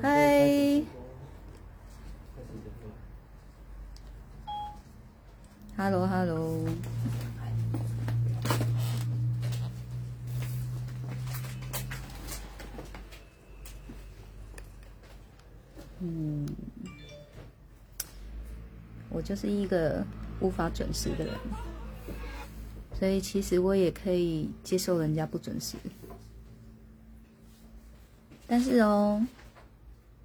[0.00, 0.82] 嗨
[5.76, 6.68] ，Hello Hello，
[16.00, 16.48] 嗯，
[19.08, 20.04] 我就是一个
[20.40, 21.34] 无法准时的人，
[22.98, 25.76] 所以其实我也可以接受人家不准时。
[28.48, 29.24] 但是哦，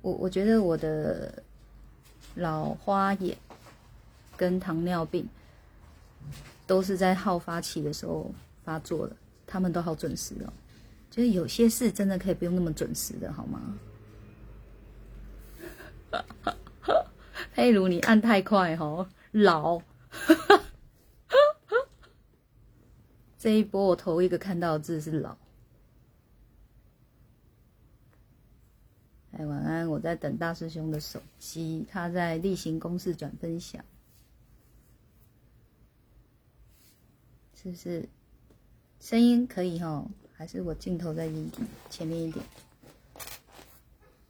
[0.08, 1.44] 我我觉得我的
[2.36, 3.38] 老花眼
[4.38, 5.28] 跟糖尿病
[6.66, 8.32] 都是在好发期的时候
[8.64, 9.14] 发作的，
[9.46, 10.54] 他们都好准时哦。
[11.12, 13.78] 就是有些事真的可以不用那么准时的，好吗？
[17.54, 19.82] 佩如，你按太快哦，老。
[23.38, 25.36] 这一波我头一个看到的字是老。
[29.38, 29.88] 哎，晚安！
[29.88, 33.86] 我在等大师兄的手机，他在例行公事转分享，
[37.54, 38.10] 是不是？
[39.00, 40.08] 声音可以哈？
[40.34, 41.52] 还是我镜头在一
[41.88, 42.44] 前面一点？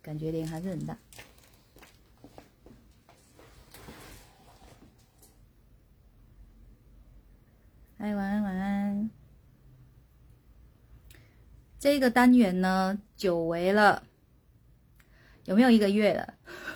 [0.01, 0.97] 感觉脸还是很大。
[7.97, 9.09] 哎，晚安，晚安！
[11.79, 14.03] 这个单元呢，久违了。
[15.47, 16.33] 有没有一个月了？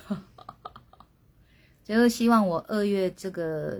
[1.84, 3.78] 就是希望我二月这个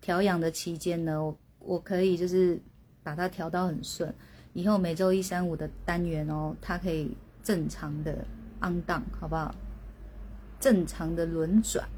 [0.00, 2.60] 调养的期间呢，我我可以就是
[3.02, 4.14] 把它调到很顺，
[4.52, 8.24] 以后每周一、三、五的单元哦，它可以正常的
[8.62, 9.52] on 档，好不好？
[10.60, 11.88] 正常的轮转。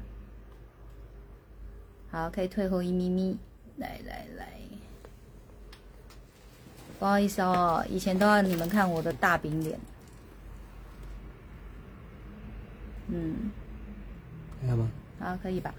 [2.09, 3.37] 好，可以退后一咪咪。
[3.77, 4.53] 来来来，
[6.97, 9.79] 不好意思哦，以前都要你们看我的大饼脸。
[13.07, 13.51] 嗯，
[14.61, 14.89] 可以吗？
[15.19, 15.73] 好，可以吧？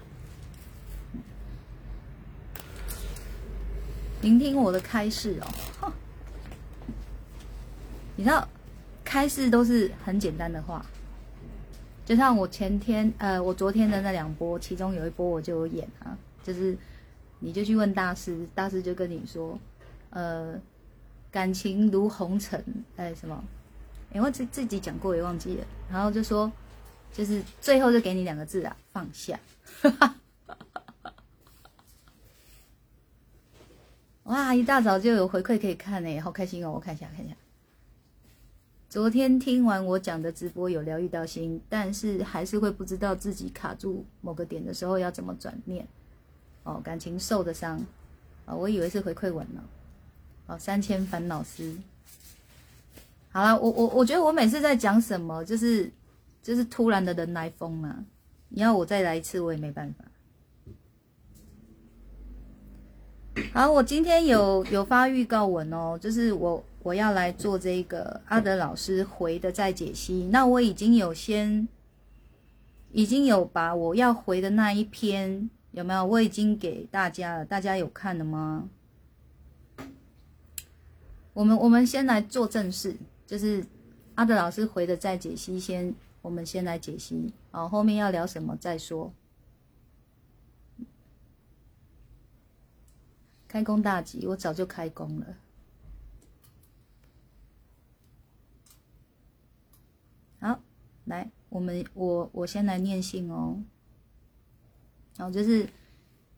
[4.21, 5.91] 聆听我的开示哦。
[8.15, 8.47] 你知道，
[9.03, 10.85] 开示都是很简单的话，
[12.05, 16.77] 就像我前天呃，我昨天的那两波，其中有一波我就有演啊，就是
[17.39, 19.59] 你就去问大师，大师就跟你说，
[20.11, 20.59] 呃，
[21.29, 22.63] 感情如红尘，
[22.95, 23.43] 哎什么？
[24.13, 26.51] 因为自自己讲过也忘记了，然后就说。
[27.15, 29.39] 就是最后就给你两个字啊，放下。
[34.23, 36.71] 哇，一大早就有回馈可以看呢，好开心哦！
[36.71, 37.35] 我看一下，看一下。
[38.89, 45.87] 昨天听完我讲的直播，有疗愈到心，但是还是会不知道自己卡住某个点的时候要怎么转念。
[46.63, 47.79] 哦，感情受的伤
[48.45, 49.63] 啊，我以为是回馈文呢。
[50.47, 51.77] 哦，三千烦恼丝。
[53.31, 55.89] 好了，我我我觉得我每次在讲什么，就是。
[56.45, 58.05] 就是突然的人来疯啊！
[58.49, 60.05] 你要我再来一次，我也没办法。
[63.51, 70.29] 好，我今天有有发预告文哦，就是我我要来做这个阿德老师回的再解析。
[70.31, 71.67] 那我已经有先，
[72.91, 76.05] 已经有把我要回的那一篇有没有？
[76.05, 78.69] 我已经给大家了，大家有看了吗？
[81.33, 82.95] 我们我们先来做正事，
[83.25, 83.65] 就是
[84.13, 85.91] 阿德老师回的再解析先。
[86.25, 89.13] 我们先来解析，哦，后面要聊什么再说。
[93.47, 95.27] 开工大吉，我早就开工了。
[100.39, 100.59] 好，
[101.03, 103.61] 来，我们我我先来念信哦。
[105.17, 105.69] 然后就是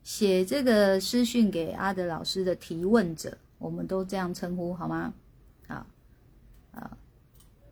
[0.03, 5.13] 写这个私讯给阿德老师的提问者，我们都这样称呼好吗？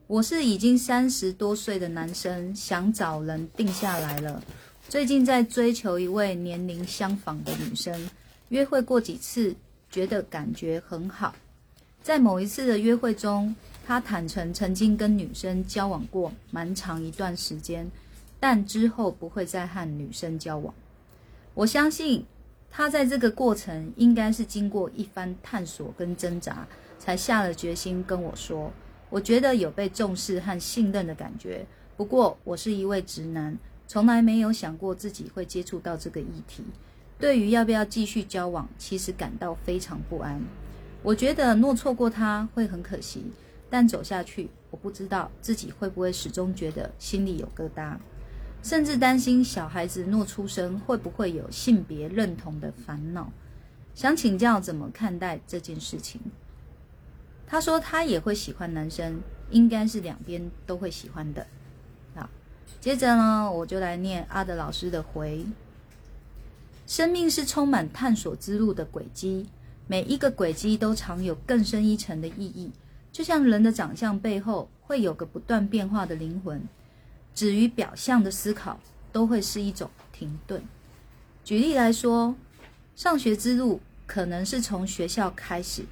[0.07, 4.39] 我是已经三十多岁的男生，想找人定下来了。
[4.88, 8.07] 最近在追求一位年龄相仿的女生，
[8.49, 9.55] 约会过几次，
[9.89, 11.35] 觉得感觉很好。
[12.03, 17.90] 在某一次的约会中，他坦诚曾经跟女生交往过蛮长一段时间，
[18.40, 20.72] 但之后不会再和女生交往。
[21.55, 22.23] 我相信
[22.69, 26.67] 他在这个过程应该是经过一番探索跟挣扎，
[26.99, 28.72] 才下了决心跟我说。
[29.09, 31.66] 我觉得有被重视和信任的感觉。
[31.96, 33.57] 不过，我是一位直男，
[33.87, 36.63] 从来没有想过自己会接触到这个议题。
[37.17, 40.41] 对于要不要继续交往，其实感到非常不安。
[41.02, 43.23] 我觉得若错过他会很可惜，
[43.69, 47.96] 但走下去，我不知道自己会不会始终觉得心里有疙瘩，
[48.61, 53.31] 甚至担心小孩子若出生会不会有性别认同的烦恼。
[53.93, 56.19] 想请教怎么看待这件事情？
[57.55, 61.47] 他说他也会喜欢男生，应该是两边都会喜欢的，
[62.13, 62.29] 好，
[62.81, 65.46] 接着呢，我就来念阿德老师的回。
[66.85, 69.47] 生命是充满探索之路的轨迹，
[69.87, 72.73] 每一个轨迹都藏有更深一层的意义。
[73.13, 76.61] 就像人的长相背后会有个不断变化的灵魂，
[77.34, 78.78] 止于表象的思考
[79.13, 80.61] 都会是一种停顿。
[81.46, 82.35] 举例来说，
[82.97, 85.85] 上学之路可能是从学校开始，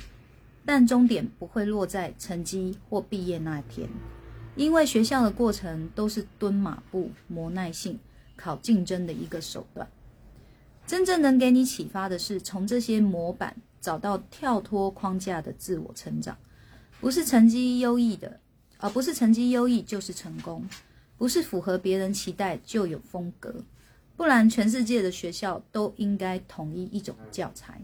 [0.66, 3.90] 但终点不会落在成绩或毕业那天，
[4.56, 8.00] 因为学校的过程都是蹲马步、磨耐性、
[8.36, 9.88] 考竞争的一个手段。
[10.86, 16.38] 真正能给你启发的是，从这些模板找到跳脱框架的自我成长。
[17.00, 18.40] 不是成绩优异的，
[18.78, 20.62] 而不是成绩优异就是成功；
[21.18, 23.54] 不是符合别人期待就有风格。
[24.16, 27.82] 不然，全世界的学校都应该统一一种教材。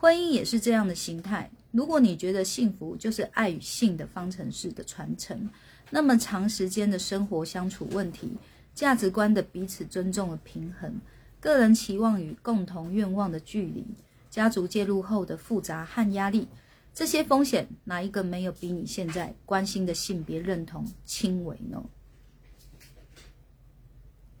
[0.00, 1.50] 婚姻也是这样的形态。
[1.72, 5.46] 如果你觉得幸福就是爱与性的方程式的传承，
[5.90, 8.32] 那么长时间的生活相处问题、
[8.74, 10.98] 价值观的彼此尊重的平衡。
[11.38, 13.84] 个人期望与共同愿望的距离，
[14.30, 16.48] 家族介入后的复杂和压力，
[16.94, 21.84] 这些风险哪一个没有比你现在关心的性别认同轻微呢？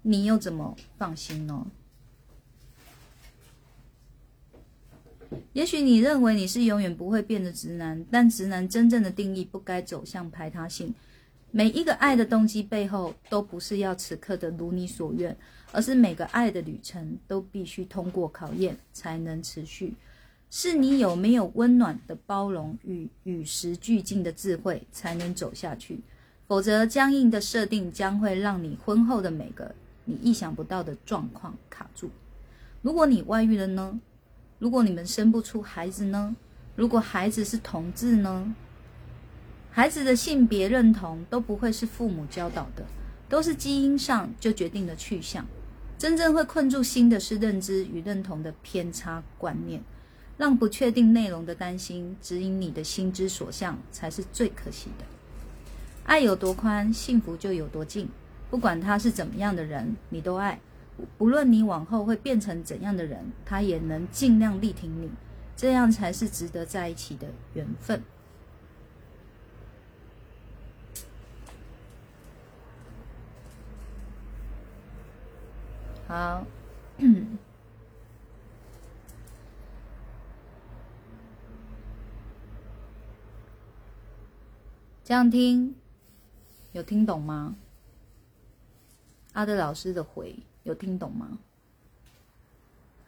[0.00, 1.66] 你又怎么放心呢？
[5.52, 10.94] 也许你认为你是永远不会变的直男，但直男真正的定义不该走向排他性。
[11.52, 15.36] 每一个爱的动机背后，都不是要此刻的如你所愿，
[15.72, 19.94] 而是每个爱的旅程都必须通过考验才能持续。
[20.48, 26.00] 是你有没有温暖的包容与与时俱进的智慧，才能走下去。
[26.46, 29.72] 否则，僵硬的设定将会让你婚后的每个
[30.04, 32.10] 你意想不到的状况卡住。
[32.82, 34.00] 如果你外遇了呢？
[34.60, 36.36] 如果你们生不出孩子呢？
[36.76, 38.54] 如果孩子是同志呢？
[39.70, 42.84] 孩子的性别认同都不会是父母教导的，
[43.26, 45.46] 都是基因上就决定了去向。
[45.96, 49.82] 真正会困住心的是认知与认同的偏差观念，
[50.36, 55.06] 让不确定内容的担心指引你的心之所向，才是最可惜的。
[56.04, 58.06] 爱有多宽，幸福就有多近。
[58.50, 60.60] 不管他是怎么样的人，你都爱。
[61.18, 65.10] 不论你往后会变成怎样的人，他也能尽量力挺你。
[65.56, 68.02] 这样才是值得在一起的缘分。
[76.06, 76.46] 好，
[85.04, 85.74] 这样听
[86.72, 87.56] 有听懂吗？
[89.34, 91.38] 阿德老师的回有听懂吗？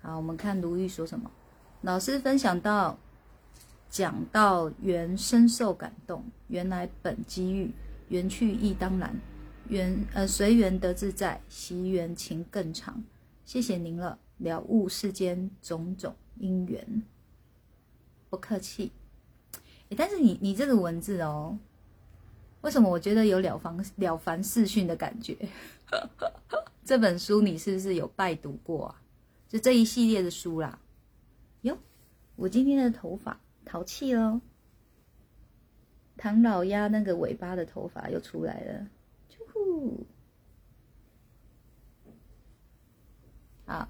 [0.00, 1.30] 好，我们看卢玉说什么。
[1.82, 2.98] 老师分享到，
[3.90, 7.70] 讲到缘深受感动，原来本机遇，
[8.08, 9.14] 缘去亦当然。
[9.68, 13.02] 缘呃随缘得自在，惜缘情更长。
[13.44, 17.02] 谢谢您了，了悟世间种种因缘。
[18.28, 18.90] 不客气。
[19.96, 21.58] 但是你你这个文字哦，
[22.62, 25.36] 为什么我觉得有了凡了凡四训的感觉？
[26.84, 29.02] 这本书你是不是有拜读过啊？
[29.48, 30.78] 就这一系列的书啦。
[31.62, 31.78] 哟，
[32.36, 34.40] 我今天的头发淘气喽，
[36.16, 38.88] 唐老鸭那个尾巴的头发又出来了。
[43.66, 43.88] 好，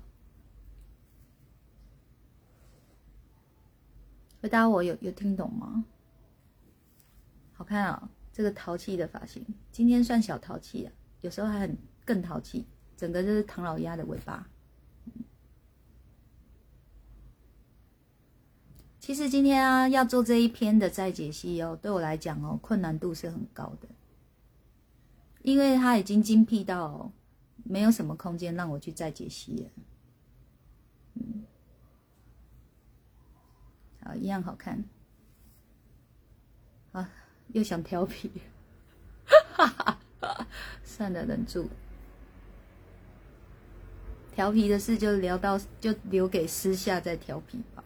[4.40, 5.84] 回答我有有听懂吗？
[7.54, 12.66] 好看啊，这个淘气的发型，今天算小淘气啊，有时候还很更淘气，
[12.96, 14.48] 整个就是唐老鸭的尾巴。
[18.98, 23.88] 其实今天啊，要做这一篇的再解析哦，对我来讲哦，困难度是很高的。
[25.42, 27.10] 因为它已经精辟到
[27.64, 29.70] 没有什么空间让我去再解析了，
[31.14, 31.42] 嗯，
[34.04, 34.84] 好，一样好看，
[36.92, 37.10] 啊，
[37.48, 38.30] 又想调皮，
[39.26, 40.46] 哈 哈哈，
[40.84, 41.68] 算了，忍住，
[44.34, 47.84] 调皮的事就聊到，就留给私下再调皮吧，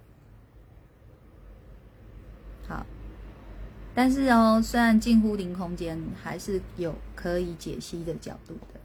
[2.69, 2.87] 好。
[3.95, 8.81] 但是哦，虽然近乎零空间，还是有可以解析的角度的。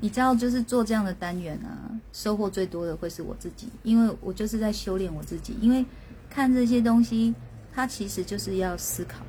[0.00, 5.54] 你知道，就是做这样的单元啊，收获最多的会是我自己，因为我就是在修炼我自己。
[5.60, 5.84] 因为
[6.30, 7.34] 看这些东西，
[7.72, 9.26] 它其实就是要思考。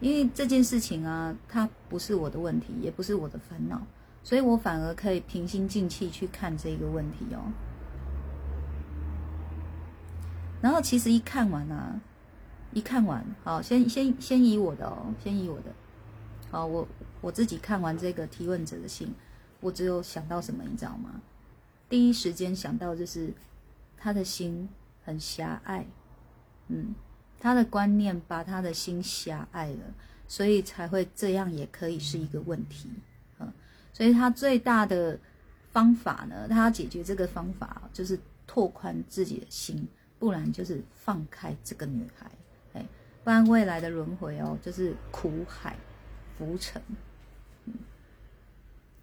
[0.00, 3.80] 因为这件事情啊，它不是我的问题，也不是我的烦恼，
[4.22, 7.50] 所以我反而可以平心静气去看这个问题哦。
[10.60, 12.00] 然后其实一看完啊，
[12.72, 15.72] 一看完，好，先先先以我的哦，先以我的，
[16.50, 16.86] 好，我
[17.20, 19.12] 我自己看完这个提问者的信，
[19.60, 21.20] 我只有想到什么，你知道吗？
[21.88, 23.32] 第一时间想到就是
[23.96, 24.68] 他的心
[25.04, 25.86] 很狭隘，
[26.68, 26.94] 嗯，
[27.38, 29.94] 他的观念把他的心狭隘了，
[30.26, 32.90] 所以才会这样，也可以是一个问题，
[33.38, 33.52] 嗯，
[33.92, 35.18] 所以他最大的
[35.70, 39.86] 方法呢，他要解决这个方法就是拓宽自己的心，
[40.18, 42.30] 不然就是放开这个女孩。
[43.24, 45.76] 不然未来的轮回哦，就是苦海
[46.38, 46.80] 浮沉。
[47.66, 47.74] 嗯，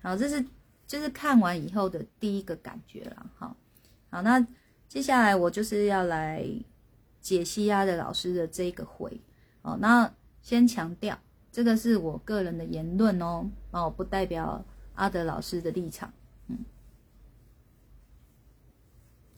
[0.01, 0.43] 好，这是
[0.87, 3.23] 就是看完以后的第一个感觉了。
[3.37, 3.55] 好，
[4.09, 4.43] 好，那
[4.87, 6.43] 接下来我就是要来
[7.25, 9.19] 解析阿德老师的这个回。
[9.63, 10.13] 哦，那
[10.43, 11.17] 先强调，
[11.51, 14.63] 这个是我个人的言论哦，哦，不代表
[14.93, 16.13] 阿德老师的立场。
[16.49, 16.59] 嗯，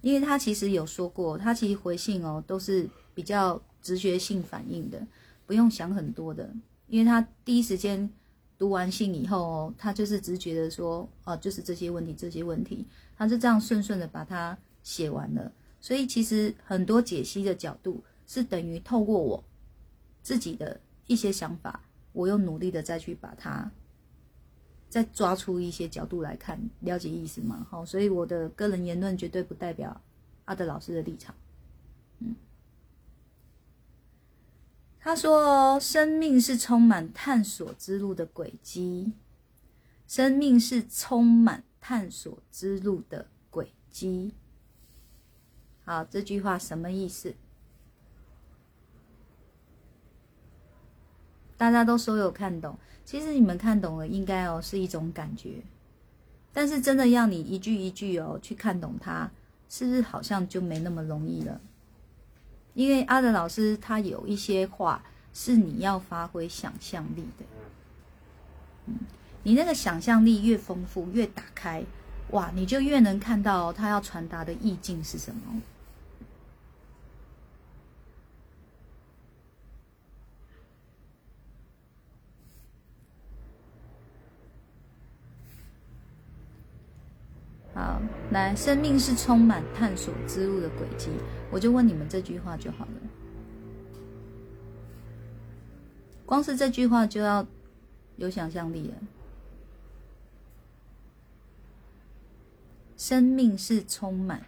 [0.02, 3.62] 因为他其实有说过，他其实回信哦都是比较。
[3.80, 5.02] 直觉性反应的，
[5.46, 6.52] 不用想很多的，
[6.88, 8.10] 因为他第一时间
[8.58, 15.50] 读完信以后哦，他就是直觉的说，哦，就是这些问题，这些问题，他是这样顺顺的把它写完了。
[15.80, 19.44] 所以其实很多解析的角度是等于透过我
[20.22, 21.82] 自己的一些想法，
[22.14, 23.72] 我又努力的再去把它
[24.90, 27.66] 再抓出一些角度来看，了解意思吗？
[27.70, 30.02] 好，所以我的个人言论绝对不代表
[30.46, 31.36] 阿德老师的立场，
[32.20, 32.36] 嗯。
[35.00, 39.14] 他说：“生命是充满探索之路的轨迹，
[40.06, 44.34] 生命是充满探索之路的轨迹。”
[45.88, 47.34] 好，这句话什么意思？
[51.56, 55.62] 大家都说有看懂，其实你们看懂了，应该哦是一种感觉，
[56.52, 59.32] 但是真的要你一句一句哦去看懂它，
[59.70, 61.62] 是不是好像就没那么容易了？
[62.74, 65.02] 因为阿德老师他有一些话
[65.34, 67.46] 是你要发挥想象力的，
[68.88, 69.00] 嗯，
[69.44, 71.82] 你那个想象力越丰富越打开，
[72.32, 75.62] 哇，你就越能看到他要传达的意境是什么。
[87.78, 91.12] 好，来，生命是充满探索之路的轨迹，
[91.52, 92.92] 我就问你们这句话就好了。
[96.26, 97.46] 光是这句话就要
[98.16, 98.96] 有想象力了。
[102.98, 104.48] 生命是充满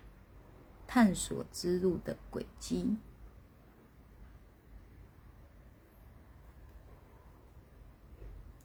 [0.87, 2.97] 探索之路的轨迹，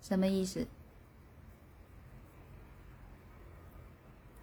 [0.00, 0.66] 什么意思？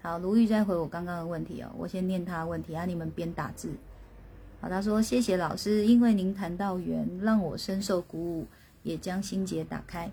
[0.03, 3.71] 好，卢玉再回我刚刚的问题哦，我先念他的问题啊，你们边打字。
[4.59, 8.47] 好，他说谢谢老师，因为您谈到缘，让我深受鼓舞，
[8.81, 10.11] 也将心结打开。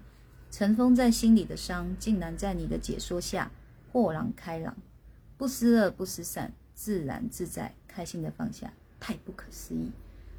[0.50, 3.50] 尘封在心里的伤，竟然在你的解说下
[3.90, 4.76] 豁然开朗，
[5.38, 9.90] 不思恶不思善，自然自在，开心的放下，太不可思议。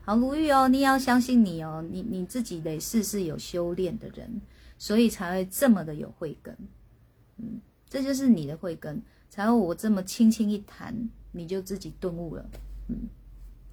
[0.03, 4.41] 好，卢玉哦，你要相信你哦，你你自己得事是有修炼的人，
[4.77, 6.55] 所以才会这么的有慧根。
[7.37, 9.01] 嗯，这就是你的慧根。
[9.29, 12.45] 才有我这么轻轻一弹，你就自己顿悟了，
[12.87, 12.97] 嗯，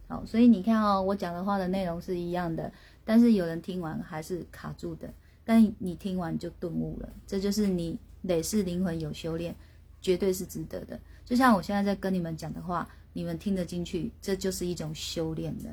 [0.06, 2.70] 好，所以你看哦，我讲的话的内容是一样的，
[3.04, 5.12] 但是有人听完还是卡住的，
[5.44, 9.54] 但你听完就顿悟了，这就是你累世灵魂有修炼，
[10.02, 11.00] 绝对是值得的。
[11.24, 15.70] 就像我现在在跟你们讲的话，你们听得进去，这就是一种修炼的，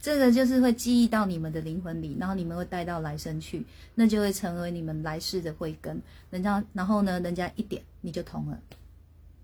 [0.00, 6.02] 这个就是会记忆到你们的灵魂里，然后你们会带到来生去，那就会成为你们来世的慧根。
[6.30, 8.60] 人家，然后呢，人家一点你就通了。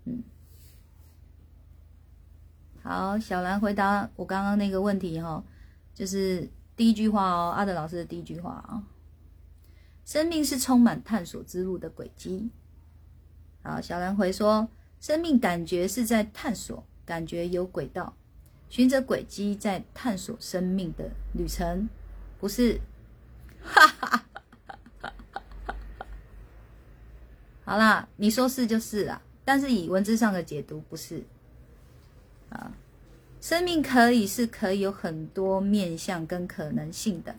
[0.05, 0.23] 嗯，
[2.81, 5.43] 好，小兰回答我刚刚那个问题哈，
[5.93, 8.83] 就是第一句话哦，阿德老师的第一句话啊，
[10.05, 12.49] 生命是充满探索之路的轨迹。
[13.63, 14.67] 好，小兰回说，
[14.99, 18.15] 生命感觉是在探索，感觉有轨道，
[18.69, 21.87] 循着轨迹在探索生命的旅程，
[22.39, 22.81] 不是？
[23.63, 24.25] 哈哈，
[27.63, 29.21] 好啦，你说是就是啦。
[29.43, 31.23] 但是以文字上的解读不是
[32.49, 32.71] 啊，
[33.41, 37.35] 生命可以是可以有很多面向跟可能性的，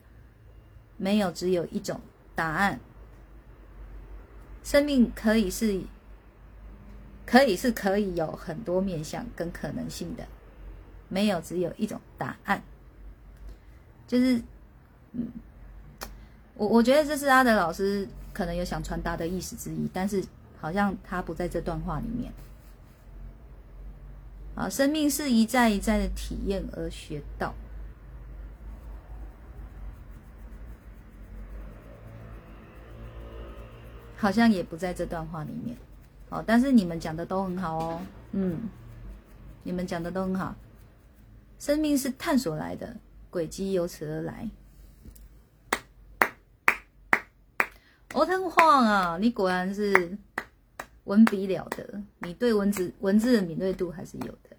[0.96, 2.00] 没有只有一种
[2.34, 2.80] 答案。
[4.64, 5.82] 生命可以是，
[7.24, 10.26] 可以是可以有很多面向跟可能性的，
[11.08, 12.62] 没有只有一种答案。
[14.08, 14.42] 就是，
[15.12, 15.28] 嗯，
[16.54, 20.24] 我我觉得这是阿德老师可能有想传达的意思之一，但是。
[20.62, 22.32] 好像他不在这段话里面。
[24.54, 27.52] 啊生命是一再一再的体验而学到。
[34.16, 35.76] 好像也不在这段话里面。
[36.28, 38.00] 哦但是你们讲的都很好哦。
[38.30, 38.60] 嗯。
[39.64, 40.54] 你们讲的都很好。
[41.58, 42.96] 生命是探索来的
[43.30, 44.48] 轨迹由此而来。
[48.14, 50.16] 我很慌啊你果然是
[51.04, 54.56] 文笔了得，你对文字文字的敏锐度还是有的。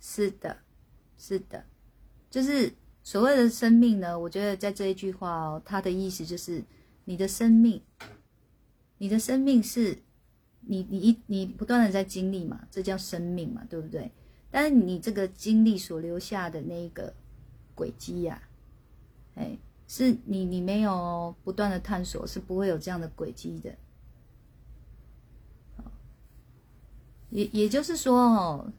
[0.00, 0.58] 是的，
[1.16, 1.64] 是的，
[2.28, 4.18] 就是所谓的生命呢。
[4.18, 6.62] 我觉得在这一句话哦，它的意思就是
[7.04, 7.80] 你的生命，
[8.98, 9.96] 你的生命是
[10.60, 14.10] 你你一你不断的在经历嘛，这叫生命嘛，对不对？
[14.50, 17.14] 但是你这个经历所留下的那一个
[17.74, 18.42] 轨迹呀，
[19.36, 19.56] 哎。
[19.94, 23.76] 是你，你没有不断的探索，是不会有这样的轨迹的。
[27.28, 28.72] 也也就是说，哦，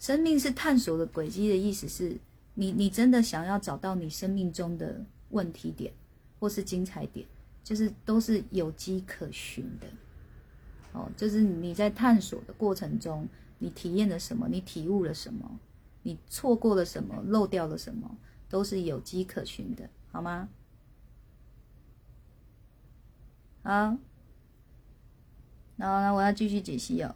[0.00, 2.18] 生命是探索的轨迹的意思是
[2.54, 5.00] 你，你真的想要找到你生命中的
[5.30, 5.92] 问题点
[6.40, 7.24] 或是精彩点，
[7.62, 9.86] 就是都是有迹可循的。
[10.90, 13.28] 哦，就是你在探索的过程中，
[13.60, 15.60] 你体验了什么，你体悟了什么，
[16.02, 18.10] 你错过了什么，漏掉了什么。
[18.48, 20.48] 都是有迹可循的，好吗？
[23.62, 23.96] 好，
[25.76, 27.14] 然后呢，我要继续解析哦。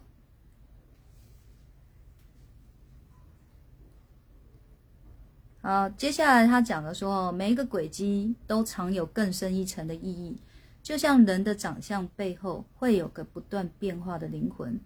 [5.61, 10.41] 好，接下来他讲的说，每一个轨迹都藏有更深一层的意义，
[10.83, 14.79] 就像人的长相背后会有个不断变化的灵魂，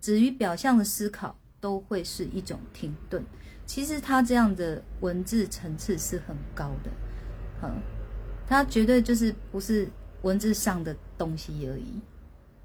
[0.00, 3.24] 止于表象的思考都会是一种停顿。
[3.64, 6.90] 其实他这样的文字层次是很高的，
[7.62, 7.80] 嗯，
[8.46, 9.88] 他绝对就是不是
[10.22, 12.00] 文字上的东西而已，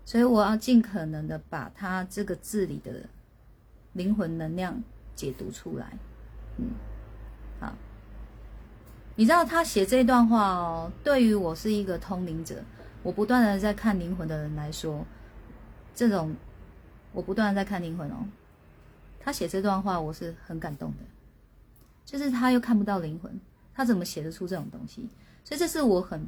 [0.03, 3.07] 所以我要尽可能的把他这个字里的
[3.93, 4.83] 灵魂能量
[5.15, 5.97] 解读出来，
[6.57, 6.65] 嗯，
[7.59, 7.73] 好，
[9.15, 12.55] 你知道他写这段话哦，对于我是一个通灵者，
[13.01, 15.05] 我不断的在看灵魂的人来说，
[15.95, 16.35] 这种
[17.13, 18.25] 我不断的在看灵魂哦。
[19.27, 20.97] 他写这段话，我是很感动的。
[22.05, 23.37] 就是他又看不到灵魂，
[23.73, 25.05] 他怎么写得出这种东西？
[25.43, 26.25] 所以这是我很、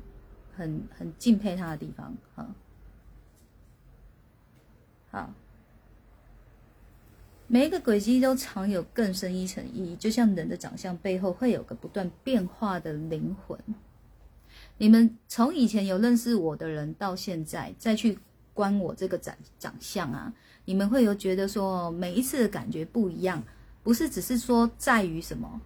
[0.54, 2.14] 很、很敬佩他的地方。
[2.36, 2.46] 哈，
[5.12, 5.34] 好，
[7.48, 13.58] 每一个轨迹都藏有更深一层意义，就像人的长相背后会有个不断变化的灵魂。
[14.78, 18.20] 你们从以前有认识我的人，到现在再去
[18.54, 20.34] 观我这个长长相啊。
[20.70, 23.42] 你们会有觉得说每一次的感觉不一样，
[23.82, 25.60] 不是只是说在于什么，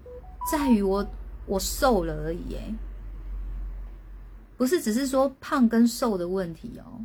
[0.49, 1.05] 在于我
[1.45, 2.73] 我瘦了而已，哎，
[4.55, 7.03] 不是只是说胖跟瘦的问题哦，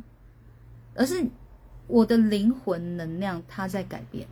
[0.95, 1.21] 而是
[1.87, 4.25] 我的灵魂能量它在改变，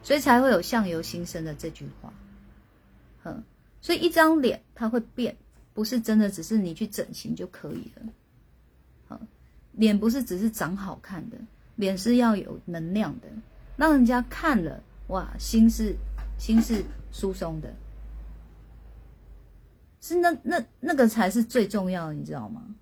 [0.00, 2.12] 所以才会有相由心生的这句话，
[3.24, 3.42] 哼，
[3.80, 5.36] 所以一张脸它会变，
[5.72, 8.02] 不是真的只是你去整形就可以了，
[9.08, 9.20] 哼，
[9.72, 11.36] 脸不是只是长好看的。
[11.76, 13.28] 脸是要有能量的，
[13.76, 15.96] 让人家看了哇，心是
[16.38, 17.74] 心是疏松的，
[20.00, 22.74] 是那那那个才是最重要的，你知道吗？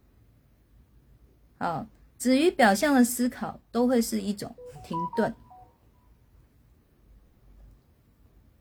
[1.59, 1.87] 好，
[2.19, 5.35] 止于表象的思考都会是一种停顿，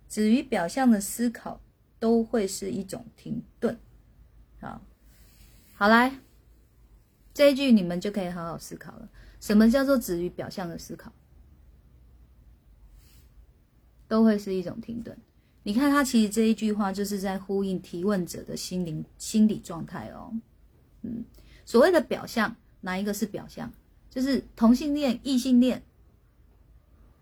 [0.08, 1.60] 止于表象的思考
[2.00, 3.80] 都会是一种停顿。
[4.60, 4.82] 好，
[5.74, 6.20] 好来，
[7.34, 9.10] 这一句你们就可以好好思考了。
[9.42, 11.12] 什么叫做止于表象的思考，
[14.08, 15.18] 都会是一种停顿。
[15.64, 20.32] 你看，他其实这一句话就是在呼应提问者的心灵心理状态哦。
[21.02, 21.26] 嗯，
[21.66, 23.74] 所谓的表象，哪一个是表象？
[24.10, 25.84] 就是同性恋、异性恋，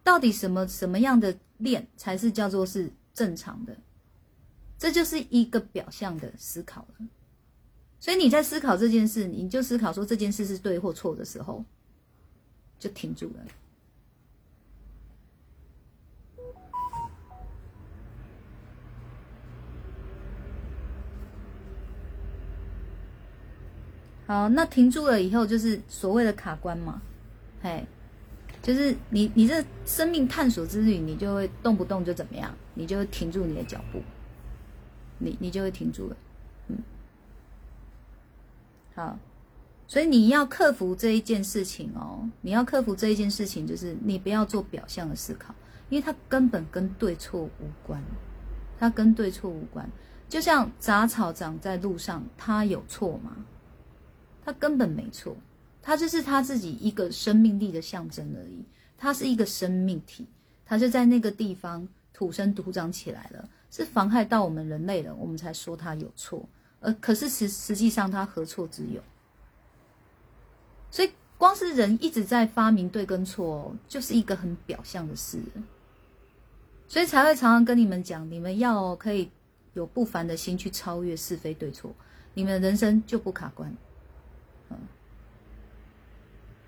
[0.03, 3.77] 到底什么什么样的恋才是叫做是正常的？
[4.77, 7.07] 这就是一个表象的思考了。
[7.99, 11.63] 所以你在思考这件事，你就思考说这件事是对或错的时候。
[12.79, 13.43] 就停住了。
[24.25, 27.01] 好，那停住了以后，就是所谓的卡关嘛，
[27.63, 27.83] 嘿，
[28.61, 34.03] 就是你你这生命探索之旅，你就会动不动就怎么样，你就停住你的脚步，
[35.17, 36.17] 你你就会停住了，
[36.67, 36.77] 嗯，
[38.93, 39.17] 好。
[39.89, 45.53] 所以你要克服这一件事情哦，你要克服这一件事情，就是你不要做表象的思考，
[45.89, 47.99] 因为它根本跟对错无关，
[48.77, 49.89] 它跟对错无关。
[50.29, 53.35] 就像杂草长在路上，它有错吗？
[54.45, 55.35] 它根本没错，
[55.81, 58.63] 它就是它自己一个生命力的象征而已。
[58.95, 60.27] 它是一个生命体，
[60.67, 66.47] 它就在那个地方土生土长起来了，是妨害到我们人类了，我们才说它有错。
[66.79, 69.01] 呃，可是实实际上它何错之有？
[70.91, 75.39] 所以光是人一直在发明对跟错，就是一个很表象的事。
[76.87, 79.29] 所以才会常常跟你们讲，你们要可以
[79.73, 81.93] 有不凡的心去超越是非对错，
[82.33, 83.71] 你们的人生就不卡关。
[84.69, 84.77] 嗯，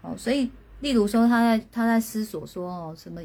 [0.01, 3.21] 好，所以例如说他在他在思索说哦什么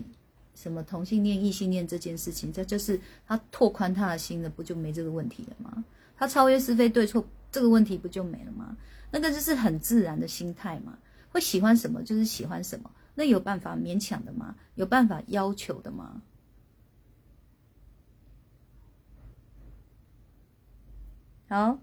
[0.55, 5.85] 什么同性恋异性恋这件事情，这就是他拓宽他的心了，不就没这个问题了吗？
[6.17, 8.75] 他超越是非对错这个问题不就没了吗？
[9.17, 10.99] 那个就是很自然的心态嘛，
[11.31, 14.55] 会喜欢什么就是喜欢什么，那有办法勉强的吗？
[14.75, 16.21] 有办法要求的吗？
[21.49, 21.79] 好，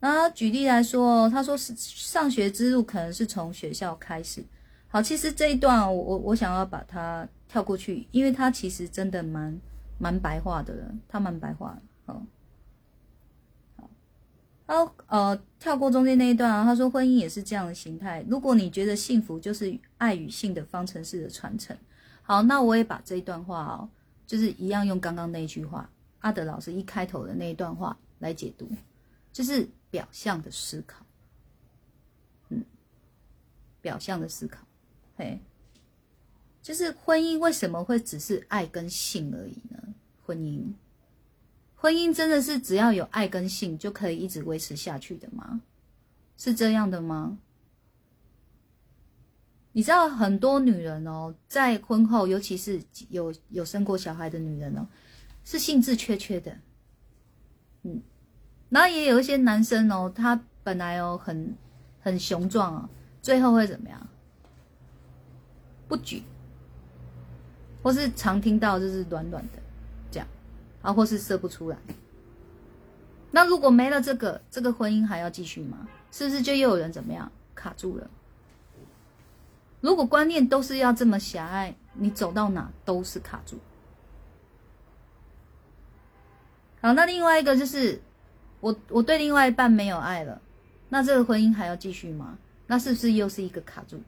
[0.00, 4.44] 那举例来说，他说是上学之路可能是从学校开始。
[4.88, 9.60] 好，其实这一段我我我想要把它跳过去，因为他其实真的蛮
[9.98, 11.82] 蛮白话的了，他蛮白话的。
[12.06, 12.26] 好，
[14.66, 18.24] 好，呃，跳过中间那一段啊，他说婚姻也是这样的形态。
[18.28, 21.76] 如果你觉得幸福就是爱与性的方程式的传承，
[22.22, 23.88] 好，那我也把这一段话哦，
[24.26, 28.68] 就是一样用刚刚那句话，阿德老师一开头的那一段话来解读。
[29.32, 31.04] 就是表象的思考，
[32.50, 32.64] 嗯，
[33.80, 34.64] 表象的思考，
[35.16, 35.40] 嘿，
[36.62, 39.82] 就是婚姻为什么会只是爱跟性而已呢？
[40.24, 40.62] 婚姻，
[41.84, 45.60] 婚姻真的是只要有爱跟性就可以一直维持下去的吗？
[46.38, 47.36] 是这样的吗？
[49.72, 54.88] 你知道很多女人哦，在婚后，尤其是有有生过小孩的女人哦，
[55.44, 56.56] 是兴致缺缺的，
[57.82, 58.00] 嗯。
[58.70, 61.54] 然后也有一些男生哦，他本来哦很
[62.00, 62.88] 很雄壮啊，
[63.20, 64.08] 最后会怎么样？
[65.86, 66.22] 不举，
[67.82, 69.58] 或是常听到就是软软的，
[70.84, 71.76] 啊，或是射不出来。
[73.32, 75.88] 那如果没了这个，这个婚姻还要继续吗？
[76.12, 78.08] 是不是就又有人怎么样卡住了？
[79.80, 83.58] 如果观念都是要这么狭隘，你走到哪都是卡住。
[86.80, 88.00] 好，那另外一个就是。
[88.60, 90.40] 我我对另外一半没有爱了，
[90.88, 92.38] 那这个婚姻还要继续吗？
[92.66, 94.00] 那是不是又是一个卡住？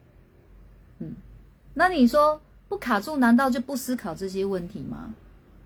[1.01, 1.15] 嗯，
[1.75, 5.15] 那你说不卡住，难道就不思考这些问题吗？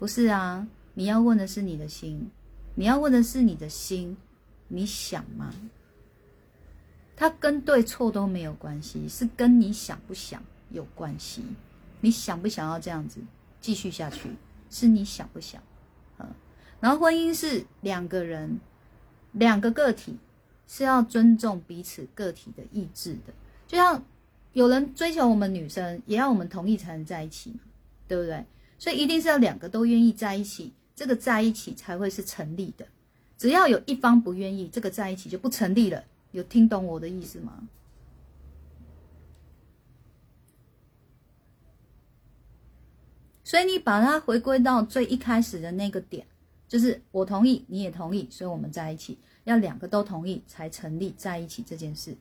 [0.00, 2.30] 不是啊，你要问的是你的心，
[2.74, 4.16] 你要问的是你的心，
[4.68, 5.54] 你想吗？
[7.16, 11.44] 它跟对错都没有关系，是跟你想不想有关系。
[12.00, 13.20] 你想不想要这样子
[13.60, 14.30] 继续下去？
[14.70, 15.62] 是你想不想？
[16.18, 16.26] 嗯，
[16.80, 18.60] 然后婚姻是两个人。
[19.34, 20.16] 两个个体
[20.66, 23.32] 是要尊重彼此个体的意志的，
[23.68, 24.04] 就像
[24.54, 27.60] 有人追求我们女生，也要我们同意才能在一起嘛，
[28.08, 28.44] 对不对？
[28.76, 32.86] 所以一定是要两个都愿意在一起，这个在一起才会是成立的。
[33.38, 36.04] 只要有一方不愿意，这个在一起就不成立了。
[36.32, 37.66] 有听懂我的意思吗？
[43.42, 46.26] 所以你把它回归到最一开始的那个点。
[46.68, 52.14] 就是我同意，你也同意，所以我们在一起，要两个都同意才成立在一起这件事，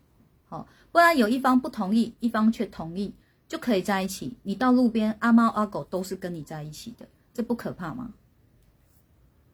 [0.47, 3.13] 好，不然有一方不同意，一方却同意，
[3.45, 4.37] 就可以在一起。
[4.43, 8.13] 你到路边，阿猫阿狗都是跟你在一起的，这不可怕吗？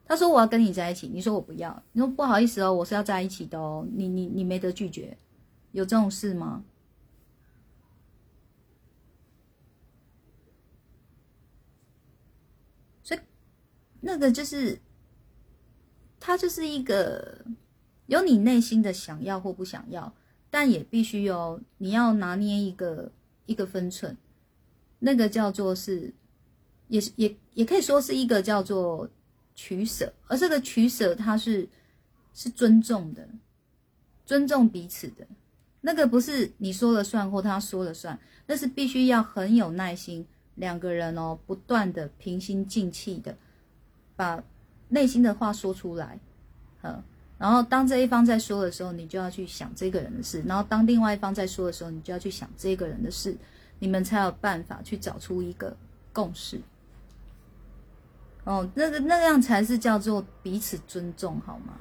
[0.05, 5.17] 他说我要跟你在一起，你说我不要，你说不好意思哦，我是要在一起的哦，你你你没得拒绝，
[5.71, 6.63] 有这种事吗？
[13.03, 13.19] 所以
[14.01, 14.79] 那个就是。
[16.17, 17.45] 它就是一个
[18.07, 20.11] 有你内心的想要或不想要，
[20.49, 23.11] 但也必须有你要拿捏一个
[23.45, 24.17] 一个分寸，
[24.97, 26.11] 那个叫做是，
[26.87, 29.07] 也也也可以说是一个叫做
[29.55, 31.67] 取舍，而这个取舍它是
[32.33, 33.27] 是尊重的，
[34.25, 35.25] 尊重彼此的，
[35.81, 43.35] 那个不是你说了算或他说了算，那是必须要很有耐心，两个人哦不断的平心静气的
[44.15, 44.43] 把。
[44.87, 46.19] 内心的话说出来，
[46.83, 47.03] 嗯，
[47.39, 53.35] 然后当这一方在说的时候，你就要去想这个人的事；然后当另外一方在说的时候，你就要去想这个人的事，
[53.79, 55.75] 你们才有办法去找出一个
[56.13, 56.61] 共识。
[58.45, 61.73] 哦，那个那样才是叫做彼此尊重，好吗？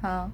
[0.00, 0.30] 好。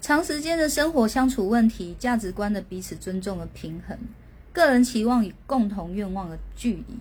[0.00, 3.98] 长时间的生活相处问题，价值观的彼此尊重的平衡，
[4.52, 6.98] 个人期望与共同愿望的距离。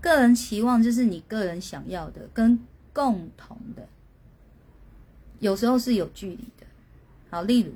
[0.00, 2.58] 个人期望就是你个人想要的，跟
[2.92, 3.86] 共同的
[5.42, 6.64] 有时候是有距离的。
[7.28, 7.72] 好，例如，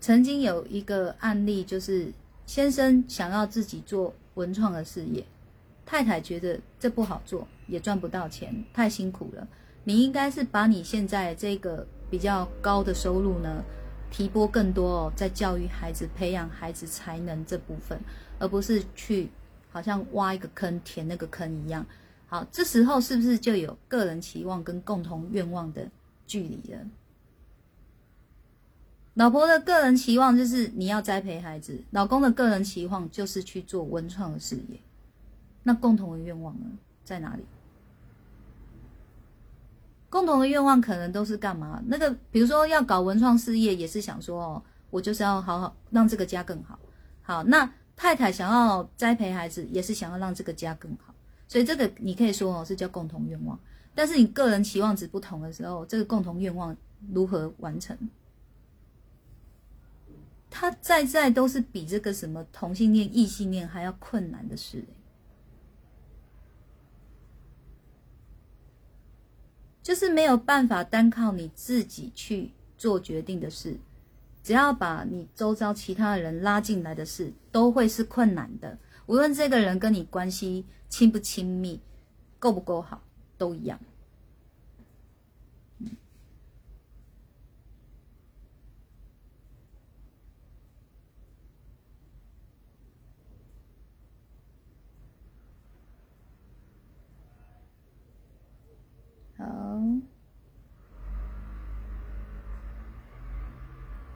[0.00, 2.12] 曾经有一个案例，就是
[2.46, 5.26] 先生想要自己做文创的事业，
[5.84, 9.48] 太太觉得这不好做，也赚不到钱，太辛苦了。
[9.82, 13.64] 你应该是把你现在这个比较高的收入呢，
[14.08, 17.98] 提拨更多哦，在教育孩子、培养孩子才能这部分，
[18.38, 19.28] 而不是去
[19.72, 21.84] 好像挖一个坑填那个坑一样。
[22.30, 25.90] 好，这时候是不是就有个人期望跟共同愿望的
[26.28, 26.86] 距离了？
[29.14, 34.80] 老婆的个人期望就是你要栽培孩子，老公的个人期望就是去做文创的事业。
[35.64, 36.66] 那共同的愿望呢，
[37.04, 37.44] 在哪里？
[40.08, 41.82] 共同的愿望可能都是干嘛？
[41.88, 46.78] 那个，比如说要搞文创事业，也是想说哦，我就是要好好让这个家更好。
[47.22, 51.09] 好，那太太想要栽培孩子，也是想要让这个家更好。
[51.50, 53.58] 所以这个你可以说哦，是叫共同愿望。
[53.92, 56.76] 但是你个人期望值不同的时候，这个共同愿望
[57.12, 57.98] 如何完成？
[60.48, 64.84] 他在在都是比这个什么同性恋、异性恋还要困难的事，
[69.82, 73.76] 就是没有办法单靠你自己去做决定的事，
[74.44, 78.78] 只要把你周遭其他人拉进来的事，都会是困难的。
[79.06, 81.80] 无论这个人跟你关系亲不亲密、
[82.38, 83.00] 够不够好，
[83.38, 83.80] 都一样。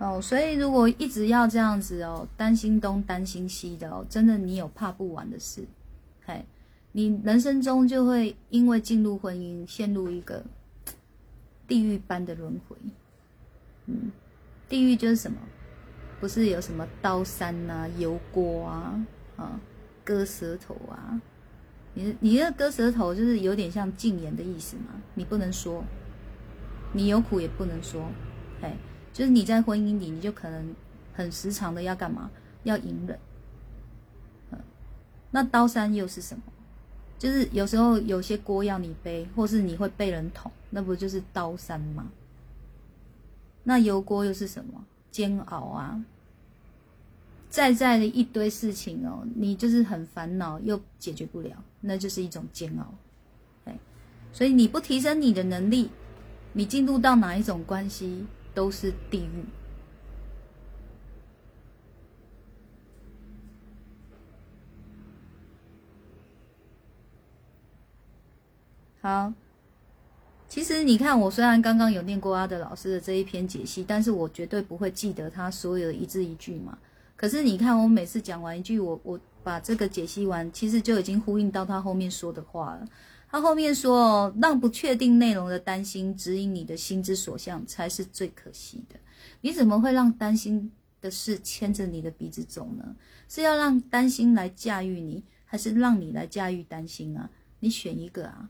[0.00, 5.66] 哦，所以如果一直要这样子哦，担心东担心西的哦，真的你有怕不完的事，
[6.26, 6.44] 嘿，
[6.96, 10.44] 你人生中就会因为进入婚姻陷入一个
[11.66, 12.76] 地狱般的轮回。
[13.86, 14.12] 嗯，
[14.68, 15.36] 地狱就是什么？
[16.20, 19.04] 不是有什么刀山呐、油锅啊、
[19.36, 19.60] 啊
[20.04, 21.20] 割舌头啊？
[21.94, 25.02] 你你这割舌头就是有点像禁言的意思嘛？
[25.14, 25.82] 你不能说，
[26.92, 28.08] 你有苦也不能说，
[28.62, 28.76] 哎。
[29.12, 30.74] 就是你在婚姻里，你就可能
[31.12, 32.30] 很时常的要干嘛？
[32.62, 33.18] 要隐忍。
[35.30, 36.42] 那刀山又是什么？
[37.24, 42.06] 就是有时候有些锅要你背，或是你会被人捅，那不就是刀山吗？
[43.62, 44.84] 那油锅又是什么？
[45.10, 46.04] 煎熬啊！
[47.48, 52.92] 在在的一堆事情哦，你就是很烦恼又解决不了，那就是一种煎熬。
[53.64, 53.78] 哎，
[54.30, 55.88] 所以你不提升你的能力，
[56.52, 58.26] 你进入到哪一种关系？
[58.52, 59.46] 都是地狱。
[69.04, 69.30] 好，
[70.48, 76.78] 其实你看，我虽然刚刚有念过阿德老师的这一篇解析，但是我绝对不会记得他所有的一字一句嘛。
[77.14, 82.88] 可是你看，我每次讲完一句，我我把这个解析完，其实就已经呼应到他后面说的话了。
[83.28, 88.98] 他后面说：“让不确定内容的担心指引你的心之所向，才是最可惜的。
[89.42, 92.96] 你怎么会让担心的事牵着你的鼻子走呢？
[93.28, 97.28] 是要让担心来驾驭你，还是让你来驾驭担心啊？
[97.60, 98.48] 你选一个啊！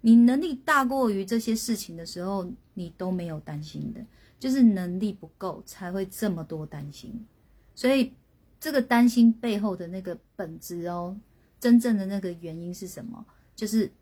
[0.00, 4.04] 你能力大过于这些事情的时候，你都没有担心的，
[4.38, 7.26] 就是能力不够才会这么多担心。
[7.74, 8.12] 所以，
[8.58, 11.18] 这个担心背后的那个本质哦，
[11.58, 13.92] 真正的那个原因是什么？”就是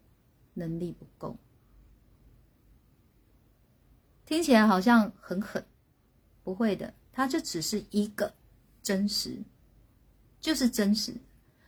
[0.54, 1.36] 能力不够，
[4.24, 5.64] 听起来好像很狠，
[6.44, 8.32] 不会的，它就只是一个
[8.84, 9.36] 真实，
[10.40, 11.12] 就是真实。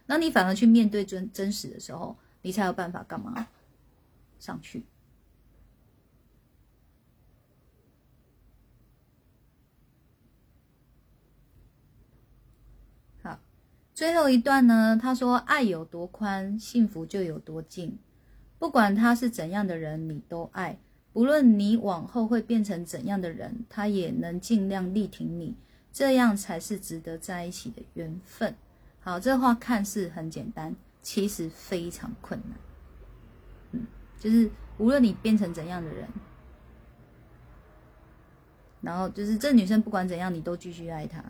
[0.06, 3.48] 那你反而去面对真真实的时候，你才有办法干嘛
[4.40, 4.85] 上去？
[13.22, 13.38] 好
[13.94, 17.98] 最后一段呢，他说：“爱有多宽，幸福就有多近。
[18.59, 20.81] 不管他是怎样的人，你都爱。
[21.12, 25.55] 不论你往后会变成怎样的人，他也能尽量力挺你。
[25.92, 28.55] 这样才是值得在一起的缘分。”
[29.00, 32.69] 好，这话看似很简单，其实非常困难。
[34.20, 36.06] 就是无论你变成怎样的人，
[38.80, 41.24] 然后就是这女生不管怎样，你都继续爱她。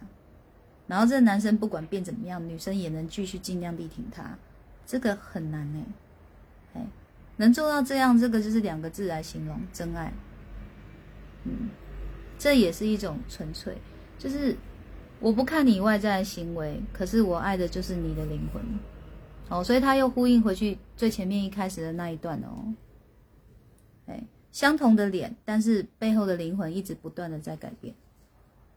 [0.86, 4.36] 然后这男生不管变怎么样，女生也能继续尽量力挺他，
[4.84, 6.86] 这个很难哎，哎，
[7.36, 10.12] 能做到这样，这个就是两个字来形容真爱。
[11.44, 11.70] 嗯，
[12.36, 13.78] 这也是一种纯粹，
[14.18, 14.56] 就是
[15.20, 18.60] 我不看你外在行为，可是我爱的就是你的灵魂。
[19.50, 22.72] 哦，所以他又呼应回去最前面一开始的那一段哦，
[24.06, 27.92] 哎，相同的脸，但是背后的灵魂一直不断的在改变。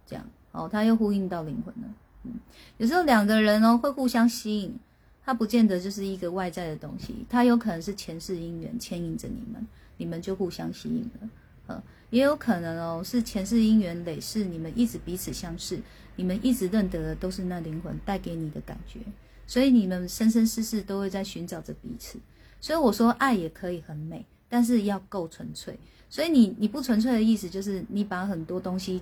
[0.06, 1.96] 这样哦，它又呼应到灵魂了。
[2.24, 2.34] 嗯，
[2.78, 4.76] 有时候两个人哦会互相吸引，
[5.24, 9.66] 它不见得就是一个外在的东西，它有可能是前世姻缘牵引着你们，
[9.98, 11.30] 你们就互相吸引了。
[11.68, 15.80] 呃，也有可能哦是前世姻缘累世，你们一直彼此相视，
[16.16, 19.00] 你们一直认得的都是那灵魂带给你的感觉，
[19.46, 22.20] 所以你们生生世世都会在寻找着彼此。
[22.60, 25.78] 所以我说爱也可以很美，但是要够纯粹。
[26.10, 29.02] 所以你你不纯粹的意思就是你把很多东西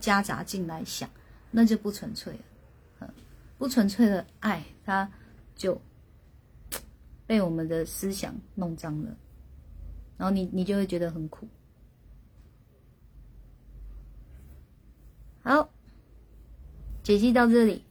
[0.00, 1.08] 夹杂进来想，
[1.50, 3.14] 那就不纯粹了。
[3.56, 5.10] 不纯粹的爱，它
[5.56, 5.80] 就
[7.26, 9.16] 被我们的思想弄脏了，
[10.16, 11.48] 然后你你就会觉得很苦。
[15.42, 15.68] 好，
[17.02, 17.84] 解析到这里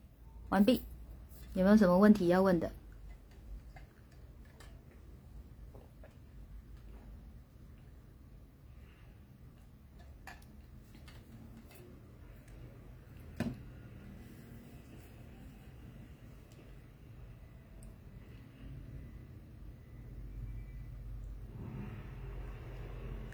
[0.47, 0.81] 完毕，
[1.58, 2.72] 有没有什么问题要问的？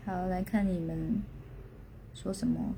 [0.06, 1.22] 好，来看你们
[2.14, 2.74] 说什么。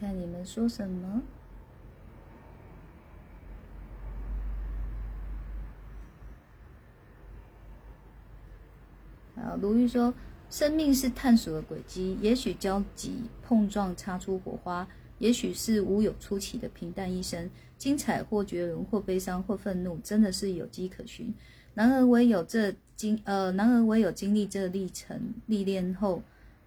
[0.00, 1.20] 看你们说什么。
[9.36, 10.14] 好，鲁豫说
[10.48, 21.34] ：“生命是探索的轨迹，也许交集碰撞擦出火花，也许是无有出奇的平淡一生，精彩或绝伦，或悲伤，或愤怒，真的是有迹可循。
[21.74, 26.22] 然而唯有这经呃，然而唯有经历这历程历练后。”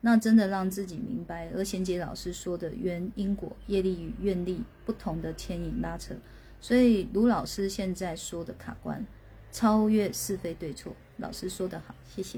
[0.05, 6.13] 那真的让自己明白，而贤杰老师说的原因果、业力与愿力不同的牵引拉扯，
[6.59, 9.05] 所以卢老师现在说的卡关，
[9.49, 10.93] 超越是非对错。
[11.19, 12.37] 老师说的好，谢谢，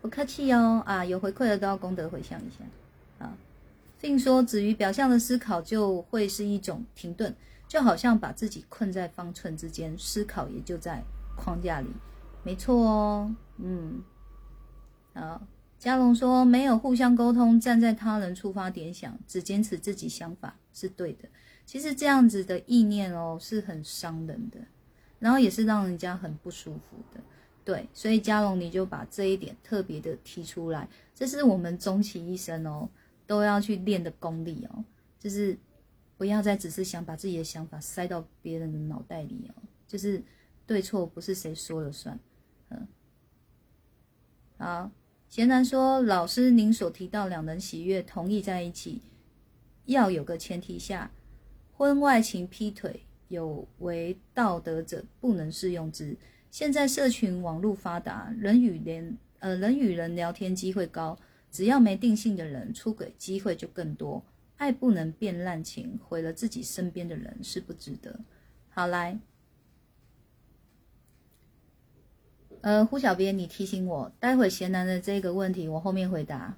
[0.00, 0.82] 不客气哦。
[0.86, 2.64] 啊，有回馈的都要功德回向一下。
[3.22, 3.36] 啊，
[4.00, 7.36] 并说止于表象的思考就会是一种停顿，
[7.68, 11.02] 就好像把自己困在方寸之间，思考也就在
[11.36, 11.88] 框架里。
[12.42, 14.02] 没错哦，嗯，
[15.12, 15.42] 好。
[15.82, 21.28] 嘉龙说：“没有互相沟通，站在他人出发点想，只坚持自己想法是对的。
[21.66, 24.60] 其实这样子的意念哦，是很伤人的，
[25.18, 27.20] 然后也是让人家很不舒服的。
[27.64, 32.88] 对，所以嘉龙你就把这一点特别的提出来，这是我们终其一生哦
[33.26, 34.84] 都要去练的功力哦，
[35.18, 35.58] 就是
[36.16, 40.22] 不要再只是想把自己的想法塞到别人的脑袋里哦，就是
[40.64, 42.16] 对错不是谁说了算。
[42.68, 42.86] 嗯，
[44.58, 44.88] 好。”
[45.32, 49.00] 贤男说：“老师，您所提到两人喜悦、同意在一起，
[49.86, 51.10] 要有个前提下，
[51.72, 56.14] 婚外情、劈腿有违道德者，不能适用之。
[56.50, 61.18] 现在社群网络发达，人与人呃人与人聊天机会高，
[61.50, 64.22] 只要没定性的人出轨机会就更多。
[64.58, 68.20] 爱不能变滥情，毁了自己身边的人是不值得。
[68.68, 69.18] 好来。”
[72.62, 76.56] 呃，胡小编，你提醒我，待会贤男的这个问题，我后面回答。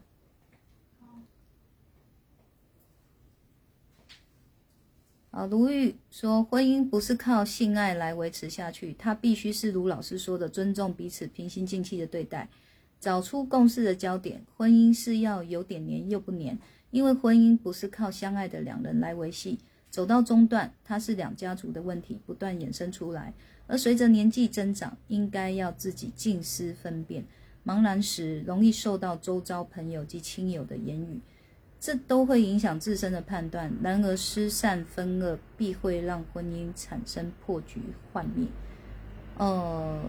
[5.30, 12.50] 好，卢玉说，婚姻不是靠性爱来维持下去，它必须是卢老师说的，尊重彼此，平心静气的对待，
[13.00, 14.44] 找出共识的焦点。
[14.54, 16.58] 婚姻是要有点黏又不黏，
[16.90, 23.32] 因为婚姻不是靠相爱的两人来维系，走到中段，它是两家族的问题不断衍生出来。
[23.66, 27.24] 而随着年纪增长，应该要自己静思分辨。
[27.64, 31.18] 茫然时，容易受到周遭朋友及亲友的言语，
[31.80, 33.72] 这都会影响自身的判断。
[33.82, 37.80] 然而，失善分恶，必会让婚姻产生破局
[38.12, 38.46] 幻灭。
[39.38, 40.02] 哦，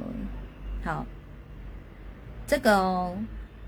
[0.83, 1.05] 好，
[2.45, 3.17] 这个哦，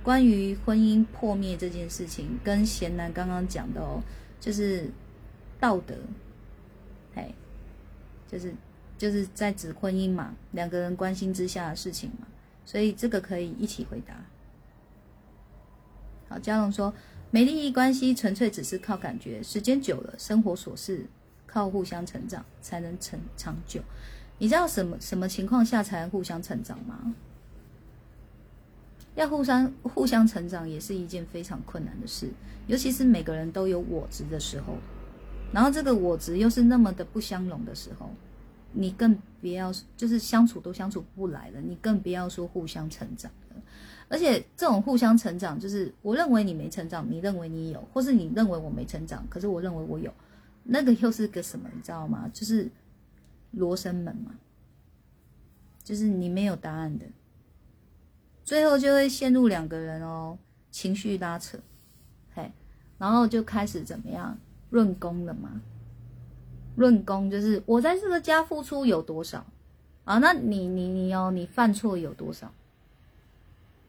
[0.04, 4.04] 关于婚姻破灭这件事情，跟贤男刚刚讲的哦，
[4.42, 4.92] 就是
[5.62, 5.96] 道德，
[7.16, 7.34] 嘿，
[8.30, 8.54] 就是。
[8.98, 12.28] 就是在指婚姻嘛，两个人关心之下的事情嘛，
[12.66, 14.16] 所以这个可以一起回答。
[16.30, 16.94] 好，嘉龙说，
[17.32, 21.06] 没利益关系纯粹只是靠感觉，时间久了，生活琐事
[21.46, 23.82] 靠互相成长才能成长久。
[24.40, 27.16] 你知道什么什么情况下才能互相成长吗？
[29.16, 32.30] 要互相互相成长也是一件非常困难的事，
[32.68, 34.78] 尤其是每个人都有我执的时候，
[35.52, 38.12] 然后这个我执又是那么的不相容的时候，
[38.80, 43.62] 你更不要就是相处都相处不来了，你更不要说互相成长了。
[44.08, 50.14] 而且这种互相成长，就是我认为你没成长，你认为你有，或是你认为我没成长，可是我认为我有，
[50.64, 51.68] 那个又是个什么？
[51.74, 52.30] 你知道吗？
[52.32, 52.70] 就是
[53.52, 54.36] 罗生门嘛，
[55.84, 57.06] 就是你没有答案的。
[58.46, 60.38] 最后就会陷入两个人哦
[60.72, 61.58] 情绪拉扯，
[62.34, 62.52] 嘿，
[62.98, 64.38] 然后就开始怎么样
[64.70, 65.62] 论功了嘛？
[66.78, 69.46] 论功就是我在这个家付出有多少
[70.06, 70.20] 啊？
[70.20, 72.54] 那你你你哦，你犯错有多少？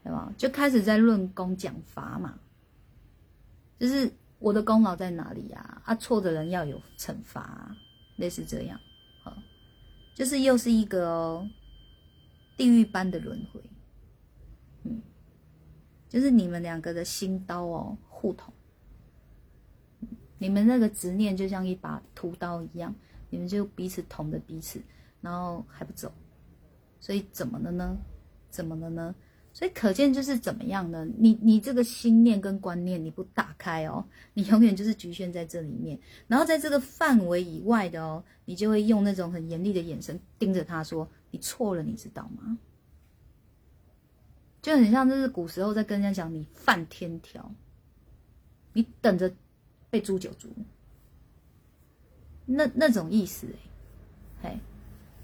[0.03, 0.33] 对吧？
[0.37, 2.39] 就开始在论功讲罚嘛，
[3.77, 5.81] 就是我的功劳在哪里呀？
[5.85, 7.75] 啊，错的人要有惩罚，
[8.15, 8.79] 类似这样，
[9.23, 9.37] 好，
[10.15, 11.47] 就是又是一个哦
[12.57, 13.61] 地狱般的轮回。
[14.83, 15.01] 嗯
[16.09, 18.51] 就是你们两个的心刀哦，互捅。
[20.39, 22.95] 你们那个执念就像一把屠刀一样，
[23.29, 24.81] 你们就彼此捅着彼此，
[25.21, 26.11] 然后还不走。
[26.99, 27.95] 所以怎么了呢？
[28.49, 29.13] 怎么了呢？
[29.51, 31.05] 所以可见就是怎么样呢？
[31.17, 35.99] 你你这个心念跟观念你不打开哦，你永远就是局限在这里面。
[36.27, 42.57] 然后在这个范围以外的哦，你就会用那种很严厉的眼神盯着他说：“你错了，你知道吗？”
[44.61, 47.53] 就很像，就是古时候在跟人家讲你犯天条，
[48.73, 49.33] 你等着
[49.89, 50.49] 被诛九族，
[52.45, 53.47] 那那种意思
[54.43, 54.59] 哎，嘿，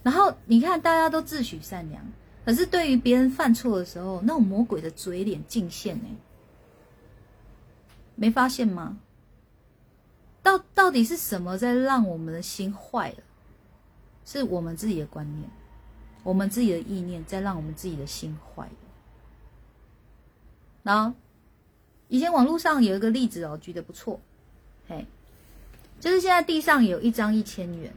[0.03, 2.03] 然后你看大家都自诩善良，
[2.45, 6.09] 可是对于别人犯错的时候，那种魔鬼的嘴脸尽现哎，
[8.15, 8.97] 没发现吗？
[10.41, 13.17] 到到底是什么在让我们的心坏了？
[14.25, 15.49] 是我们自己的观念，
[16.23, 18.67] 我们自己的意念在让我们自己的心坏。
[20.81, 21.15] 然后，
[22.07, 24.19] 以前网络上有一个例子哦，举得不错，
[24.87, 25.05] 嘿，
[25.99, 27.93] 就是现在地上有一张一千元，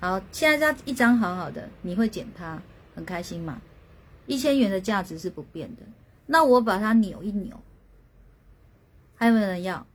[0.00, 2.62] 好，现在这一张好好的，你会捡它，
[2.94, 3.60] 很开心嘛？
[4.26, 5.82] 一千元的价值是不变的，
[6.26, 7.60] 那我把它扭一扭，
[9.14, 9.86] 还有没有人要？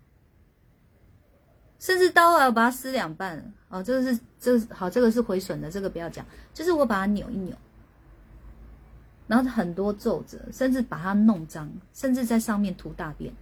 [1.80, 7.56] 甚至到后来我把它撕两半，哦，这个是这个好，这个是毁损的，这个不要讲，就是我把它扭一扭。
[9.28, 13.34] 然后很多皱褶，甚至把它弄脏，甚至在上面涂大便，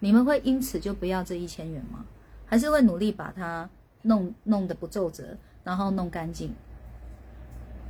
[0.00, 2.04] 你们会因此就不要这一千元吗？
[2.46, 3.68] 还是会努力把它
[4.02, 6.52] 弄弄得不皱褶，然后弄干净，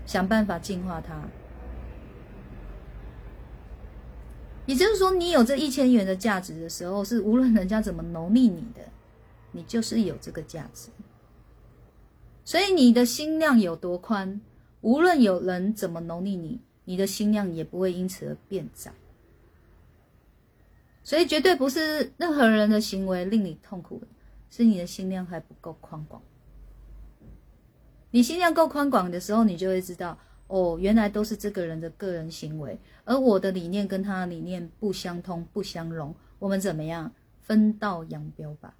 [0.07, 1.23] 想办法净化它？
[4.67, 8.83] 也就是说，你有这一千元的价值的时候，是无论人家怎么蹂躏你的，
[9.53, 10.91] 你就是有这个价值。
[12.45, 14.41] 所以你的心量有多宽，
[14.81, 16.61] 无论有人怎么蹂躏你。
[16.85, 18.91] 你的心量也不会因此而变窄，
[21.09, 24.03] 所以绝对不是任何人的行为令你痛苦，
[24.51, 26.21] 是你的心量还不够宽广。
[28.11, 38.77] 你心量够宽广的时候，你就会知道，哦，原来都是这个人的个人行为，而我的理念跟他的理念不相通、不相容，我们怎么样分道扬镳吧？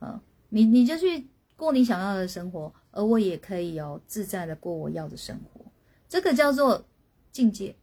[0.00, 5.64] 啊，你你就去过你想要的生活，而我也可以哦自在的过我要的生活，
[6.08, 6.84] 这个叫做。
[7.30, 7.76] 境界，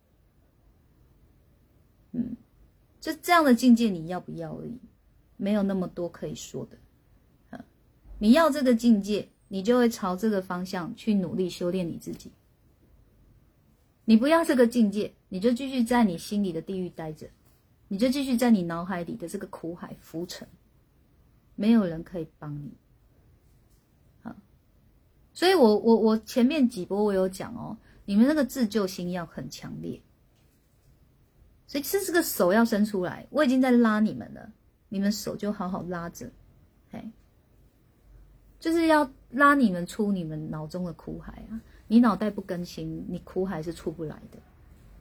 [2.11, 2.35] 嗯，
[3.05, 4.79] 就这样的境界，你要不要而已，
[5.37, 7.63] 没有那么多可以说的。
[8.17, 12.31] 你要这个境界，你就会朝这个方向去努力修炼你自己。
[14.05, 17.29] 你不要这个境界，你就继续在你心里的地狱待着，
[17.89, 20.47] 你就继续在你脑海里的这个苦海浮沉，
[21.53, 22.71] 没有人可以帮你。
[24.23, 24.35] 好，
[25.31, 27.77] 所以我我我前面几波我有讲哦。
[28.05, 30.01] 你们那个自救心要很强烈，
[31.83, 33.25] 所以是这个手要伸出来。
[33.29, 34.49] 我已经在拉你们了，
[34.89, 36.29] 你们手就好好拉着，
[36.91, 37.11] 哎，
[38.59, 41.59] 就是要拉你们出你们脑中的苦海啊！
[41.87, 44.39] 你脑袋不更新，你苦海是出不来的，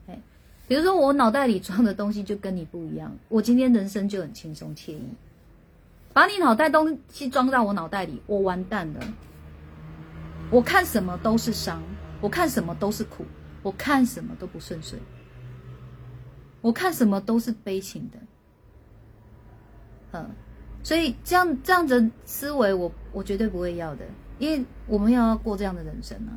[0.07, 0.19] 哎。
[0.67, 5.03] 比如说我脑袋里装的东西就跟你不一样，我今天人生就很轻松惬意。
[6.13, 8.99] 把你脑袋东西装到我脑袋里，我完蛋了。
[10.51, 11.81] 我看什么都是伤。
[12.21, 13.25] 我看什么都是苦，
[13.61, 14.97] 我看什么都不顺遂，
[16.65, 18.17] 我看什么都是悲情的，
[20.13, 20.31] 嗯，
[20.83, 24.03] 所以这样这样的思维，我我绝对不会要的，
[24.39, 26.33] 因为我们要过这样的人生啊，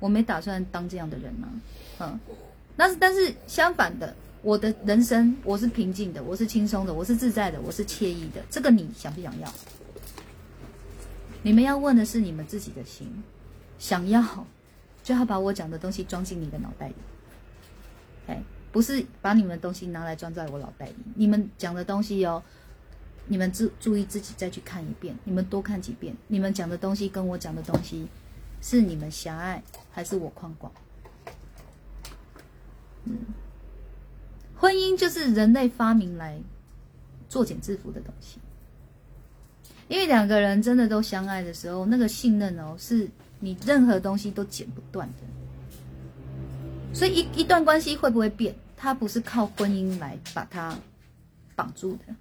[0.00, 1.52] 我没打算当这样的人啊，
[2.00, 2.18] 嗯，
[2.76, 9.52] 那是但是相反的，我的人生我是平静的，我是轻松的，我是自在的，我是惬意的，这个你想不想要？
[11.42, 13.22] 你们要问的是你们自己的心，
[13.78, 14.46] 想要。
[15.02, 16.94] 就要把我讲的东西装进你的脑袋里。
[18.28, 18.40] 哎，
[18.72, 20.94] 不是把你们的东西拿来装在我脑袋里。
[21.14, 22.42] 你们讲的东西哦，
[23.26, 26.16] 你们注注意自己再去看一遍，你们多看几遍。
[26.26, 28.08] 你们讲的东西跟我讲的东西，
[28.62, 30.72] 是你们狭隘还是我宽广？
[33.04, 33.18] 嗯，
[34.56, 36.40] 婚姻就是人类发明来
[37.28, 38.38] 作茧自缚的东西。
[39.88, 43.10] 因为两个人真的都相爱的时候，那个信任哦，是
[43.40, 45.14] 你任何东西都剪不断的。
[46.94, 48.54] 所以一一段关系会不会变？
[48.82, 50.76] 他不是靠婚姻来把它
[51.54, 52.16] 绑住的，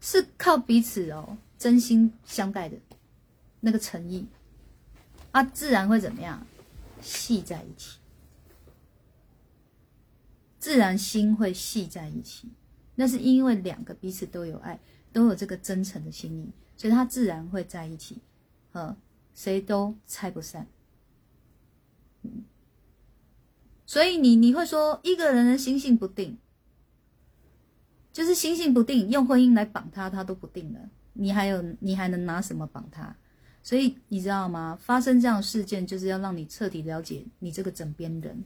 [0.00, 2.78] 是靠彼此哦真心相待的
[3.60, 4.26] 那个诚意
[5.32, 6.46] 啊，自然会怎么样
[7.02, 7.98] 系在一起，
[10.58, 12.48] 自然心会系在一起。
[12.94, 14.80] 那是因为两个彼此都有爱。
[15.12, 18.18] 都有这个真诚的心意，所以他自然会在一起，
[18.70, 18.96] 呃，
[19.34, 20.68] 谁都拆不散。
[22.22, 22.44] 嗯，
[23.90, 26.38] 所以你你会说一个人的心性不定，
[28.12, 30.78] 就是心性不定，用婚姻来绑他，他都不定了。
[31.12, 33.12] 你还有你还能拿什么绑他？
[33.64, 34.78] 所以你知道吗？
[34.80, 38.44] 发生这样的事件，就是要让你彻底了解你这个枕边人。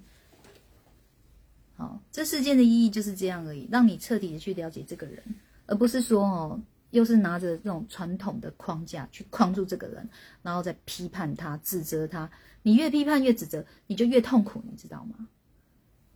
[1.76, 5.22] 好，这事件的意义就是这样而已，让你彻底的去了解这个人。
[5.66, 10.08] 而不是说哦，又是拿着这种传统的框架去框住这个人，
[10.40, 12.30] 然后再批判他、指责他。
[12.62, 15.28] 你越批判越指责，你就越痛苦，你知道吗？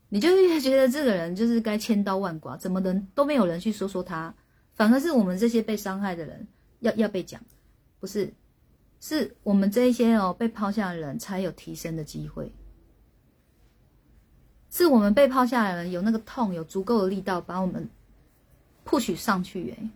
[0.09, 4.35] 你就越觉得这个人就是该千刀万剐，怎么能都没有人去说说他，
[4.75, 6.47] 反而是我们这些被伤害的人
[6.81, 7.41] 要要被讲，
[8.01, 8.33] 不是？
[9.01, 12.53] 是我们这一些哦被抛下的人才有提升的机会，
[14.71, 17.89] 是我们被抛下的人有那个痛，有足够的力道把我们。
[18.91, 19.91] 或许上去哎，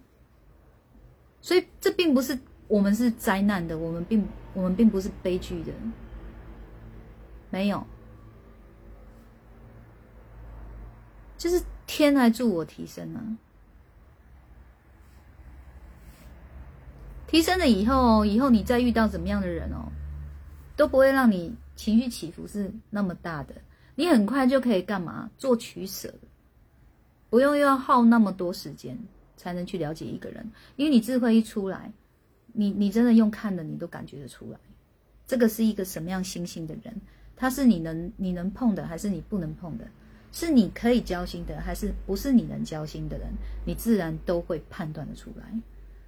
[1.41, 2.39] 所以这并不是
[2.69, 5.73] 我们是灾难的，我们并我们并不是悲剧的，
[7.49, 7.87] 没有，
[11.43, 13.19] 就是天来助我提升啊，
[17.27, 19.91] 提升了以后，以后你再遇到怎么样的人哦，
[20.77, 23.57] 都不会让你情绪起伏是那么大的，
[23.97, 25.29] 你很快就可以干嘛？
[25.37, 26.15] 做取舍。
[27.29, 28.97] 不用又要耗那么多时间
[29.37, 31.91] 才能去了解一个人，因为你智慧一出来，
[32.53, 34.61] 你你真的用看的你都感觉得出来，
[35.27, 37.01] 这个是一个什么样心性的人，
[37.35, 39.89] 他是你能你能碰的还是你不能碰的，
[40.33, 43.29] 是你可以交心的还是不是你能交心的人，
[43.65, 45.45] 你自然都会判断的出来，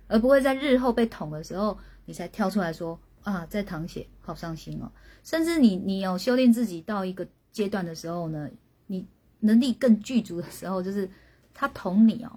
[0.08, 4.90] 而不会在日后被捅的时候你才跳出来说啊在淌血好伤心哦，
[5.22, 8.50] 甚至你你有修炼自己到一个阶段的时候呢，
[8.88, 9.06] 你。
[9.40, 11.06] 能力更具足的时候，就是
[11.52, 12.30] 他捅你哦，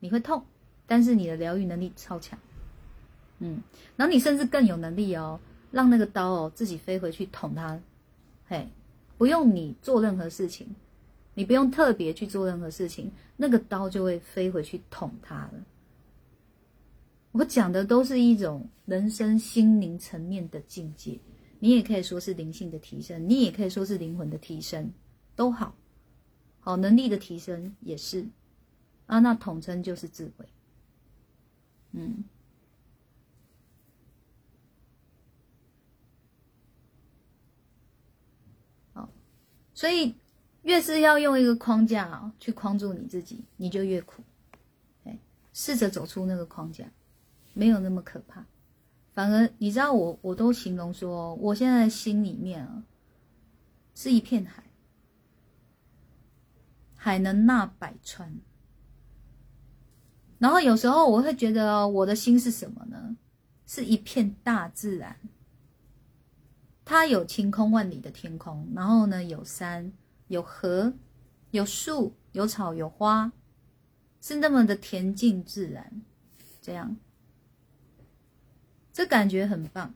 [0.00, 0.44] 你会痛，
[0.88, 2.36] 但是你的疗愈能力超强，
[3.38, 3.62] 嗯，
[3.94, 5.38] 然后你甚至更有能力哦，
[5.70, 7.78] 让那个刀哦自己飞回去捅他，
[8.48, 8.66] 嘿，
[9.16, 10.66] 不用你做任何事情，
[11.38, 15.52] 你不用特别去做任何事情，那个刀就会飞回去捅他了。
[17.30, 21.16] 我讲的都是一种人生心灵层面的境界，
[21.60, 24.90] 你也可以说是灵性的提升，你也可以说是灵魂的提升，
[25.36, 25.76] 都好。
[26.58, 28.26] 好能力的提升也是
[29.06, 30.44] 啊，那统称就是智慧。
[31.92, 32.24] 嗯，
[38.92, 39.08] 好，
[39.72, 40.16] 所以
[40.62, 44.22] 越是要用一个框架去框住你自己，你就越苦。
[45.04, 45.18] 哎，
[45.52, 46.84] 试着走出那个框架，
[47.54, 48.44] 没有那么可怕。
[49.14, 52.82] 反而你知道，我我都形容说，我现在心里面啊，
[53.94, 54.64] 是一片海。
[57.00, 58.40] 海能纳百川，
[60.38, 63.16] 然后有时候我会觉得我的心是什么呢？
[63.66, 65.16] 是一片大自然，
[66.84, 69.92] 它有晴空万里的天空，然后呢有山
[70.28, 70.92] 有河
[71.50, 73.32] 有树有草有花，
[74.20, 76.02] 是那么的恬静自然，
[76.60, 76.96] 这样，
[78.92, 79.92] 这感觉很棒，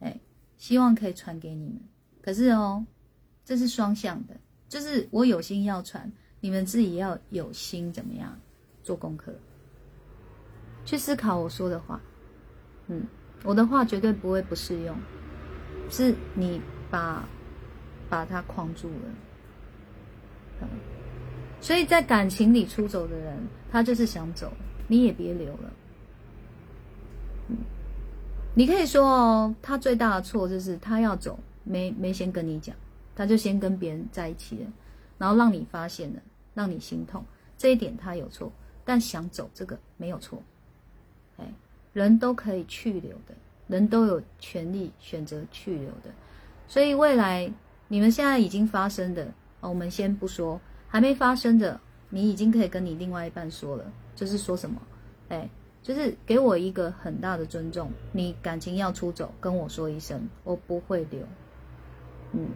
[0.00, 0.18] 哎，
[0.56, 1.80] 希望可以传给你们。
[2.20, 2.84] 可是哦，
[3.44, 4.34] 这是双向的。
[4.68, 6.10] 就是我有心要传，
[6.40, 8.36] 你们自己要有心怎么样
[8.82, 9.32] 做功课，
[10.84, 12.00] 去思考我说的话。
[12.88, 13.06] 嗯，
[13.44, 14.96] 我的话绝对不会不适用，
[15.88, 16.60] 是你
[16.90, 17.28] 把
[18.08, 19.14] 把它框住了。
[21.60, 23.36] 所以在感情里出走的人，
[23.70, 24.52] 他就是想走，
[24.86, 25.72] 你也别留了。
[27.48, 27.56] 嗯，
[28.54, 32.74] 你可以说哦，他最大的错就是他要走，没没先跟你讲。
[33.16, 34.66] 他就先跟别人在一起了，
[35.16, 36.20] 然后让你发现了，
[36.52, 37.24] 让你心痛，
[37.56, 38.52] 这一点他有错，
[38.84, 40.42] 但想走这个没有错。
[41.38, 41.44] 哎，
[41.94, 43.34] 人都可以去留的，
[43.68, 46.10] 人都有权利选择去留的，
[46.68, 47.50] 所以未来
[47.88, 49.26] 你们现在已经发生的，
[49.68, 54.80] 我们先不说，还没发生的，你已经可以跟你另外一半说了，就是说什么，
[55.28, 55.48] 哎，
[55.82, 61.20] 就是给我一个很大的尊重，你感情要出走，跟我说一声，我不会留，
[62.32, 62.48] 嗯，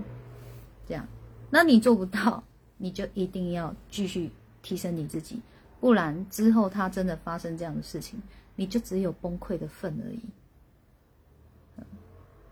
[0.86, 1.06] 这样，
[1.50, 2.42] 那你做不到，
[2.76, 4.30] 你就一定要继续
[4.62, 5.40] 提升你自己，
[5.80, 8.20] 不然之后他真的发生这样的事情，
[8.56, 10.20] 你就只有崩溃的份而已。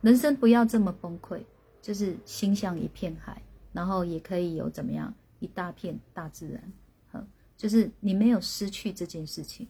[0.00, 1.40] 人生不要这么崩溃，
[1.82, 3.42] 就是心像一片海，
[3.72, 6.72] 然后也可以有怎么样一大片大自然，
[7.10, 7.24] 好，
[7.56, 9.68] 就是你没有失去这件事情，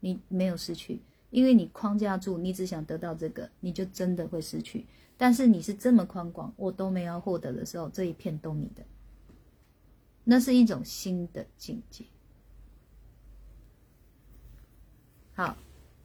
[0.00, 4.86] 你没有失去，因为你框架住，你只想得到这个，你就真的会失去。
[5.16, 8.82] 但是你是这么宽广，我都没有获得的时候，这一片都你的，
[10.24, 12.04] 那是一种新的境界。
[15.34, 15.56] 好，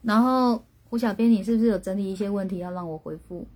[0.02, 3.46] 然后胡小编，你是不是有整理一些问题要让我回复？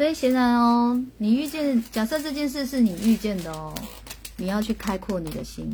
[0.00, 3.74] 所以显然哦，你遇见假设这件事是你遇见的哦，
[4.38, 5.70] 你要去开阔你的心，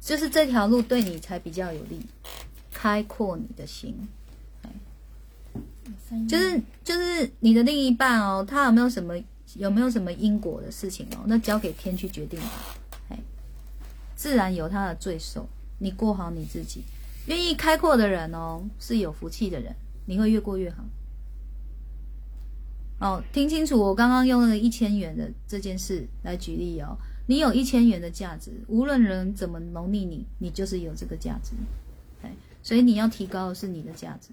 [0.00, 2.00] 就是这条路对你才比较有利，
[2.72, 3.94] 开阔你的心，
[6.28, 9.14] 就是就是你的另一半哦，他有没有什么
[9.54, 12.74] 有没有什么因果的事情哦，那交给天去决定吧，
[13.10, 13.18] 哎，
[14.16, 15.46] 自然有他的罪受，
[15.78, 16.82] 你过好你自己。
[17.26, 19.72] 愿意开阔的人哦，是有福气的人，
[20.06, 20.78] 你会越过越好。
[23.00, 26.96] 哦，听清楚，我刚刚用那个一千元的这件事来举例哦。
[27.26, 31.52] 你有一千元的价值，无论人怎么蹂躏你，你就是有这个价值。
[32.22, 32.30] 哎，
[32.62, 34.30] 所以你要提高的是你的价值，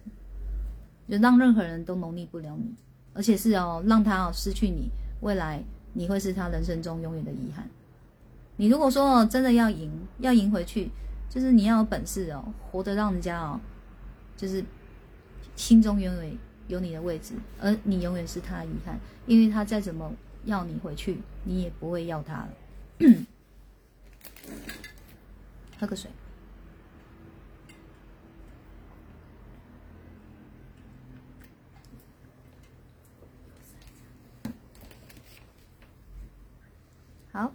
[1.10, 2.74] 就让任何人都蹂躏不了你，
[3.14, 4.90] 而且是哦，让他失去你，
[5.22, 7.68] 未来你会是他人生中永远的遗憾。
[8.58, 10.90] 你如果说，真的要赢，要赢回去。
[11.30, 13.58] 就是你要有本事哦，活得让人家哦，
[14.36, 14.62] 就是
[15.56, 16.38] 心中永远
[16.72, 18.98] 有你的位置，而你永远是他的遗憾，
[19.28, 20.10] 因为他再怎么
[20.46, 22.50] 要你回去，你也不会要他了。
[25.78, 26.10] 喝个水。
[37.34, 37.52] 好。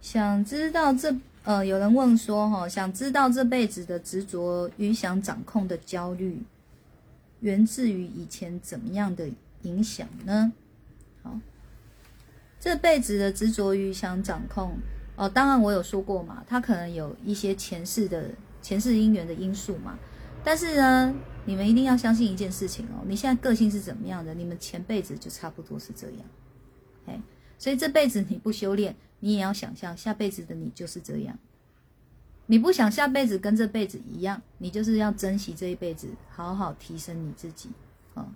[0.00, 1.14] 想知道这
[1.46, 6.42] 呃，有人问说哈，想知道这辈子的执着与想掌控的焦虑，
[7.38, 9.30] 源自于以前怎么样的
[9.62, 10.52] 影响呢？
[11.22, 11.38] 好，
[12.58, 14.76] 这辈子的执着与想掌控
[15.14, 18.28] 哦，当然我有说过嘛，它可能有一些前世的
[18.60, 19.96] 前世因缘的因素嘛，
[20.42, 26.20] 但是呢，你们一定要相信一件事情哦，你现在个性是怎么样的，你们前辈子就差不多是这样，
[27.06, 27.22] 哎，
[27.56, 28.96] 所以这辈子你不修炼。
[29.20, 31.38] 你也要想象下辈子的你就是这样，
[32.46, 37.70] 你不想下辈子跟这辈子一样，你就是要珍惜这一辈子，好好提升你自己，
[38.14, 38.32] 啊，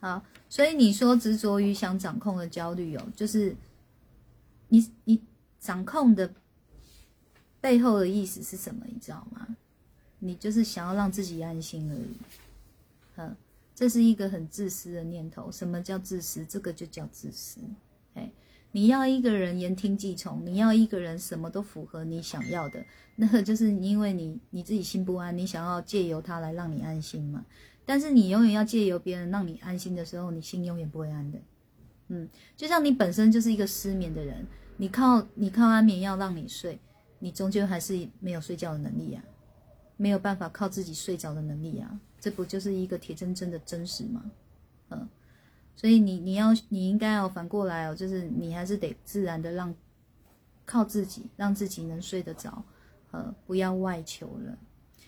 [0.00, 3.56] 好，所以你说执着于想掌控的焦虑哦，就是
[4.68, 5.22] 你你
[5.60, 6.34] 掌控的
[7.60, 8.84] 背后的意思是什么？
[8.86, 9.56] 你知道吗？
[10.18, 12.16] 你就是想要让自己安心而已，
[13.16, 13.36] 嗯，
[13.74, 15.50] 这是一个很自私的念头。
[15.50, 16.44] 什么叫自私？
[16.44, 17.60] 这个就叫自私，
[18.14, 18.30] 哎。
[18.72, 22.84] 你要一个人言听计从，你要一个人什么都符合你想要的，
[23.16, 27.44] 那就是因为你你自己心不安，你想要借由他来让你安心嘛。
[27.84, 31.38] 但是你永远要借由别人让你安心的时候，你心永远不会安的。
[32.08, 34.46] 嗯，就像你本身就是一个失眠的人，
[34.76, 36.78] 你靠你靠安眠药让你睡，
[37.18, 39.22] 你终究还是没有睡觉的能力呀，
[39.96, 44.30] 没有办法靠自己睡着的能力呀，这不就是一个铁铮铮的真实吗？
[44.90, 45.08] 嗯。
[45.80, 49.74] 所以你你要你应该要反过来哦，就是你还是得自然的让
[50.66, 52.62] 靠自己，让自己能睡得着，
[53.12, 54.58] 呃，不要外求了。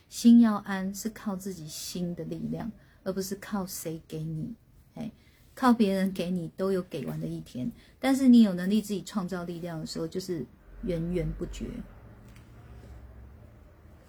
[0.08, 2.72] 心要安，是靠自己心的力量，
[3.04, 4.54] 而不是靠谁给你。
[4.94, 5.12] 哎，
[5.54, 7.70] 靠别人给你都有给完的一天，
[8.00, 10.42] 但是你有能力自己创造力量的时候，就是
[10.84, 11.66] 源源不绝。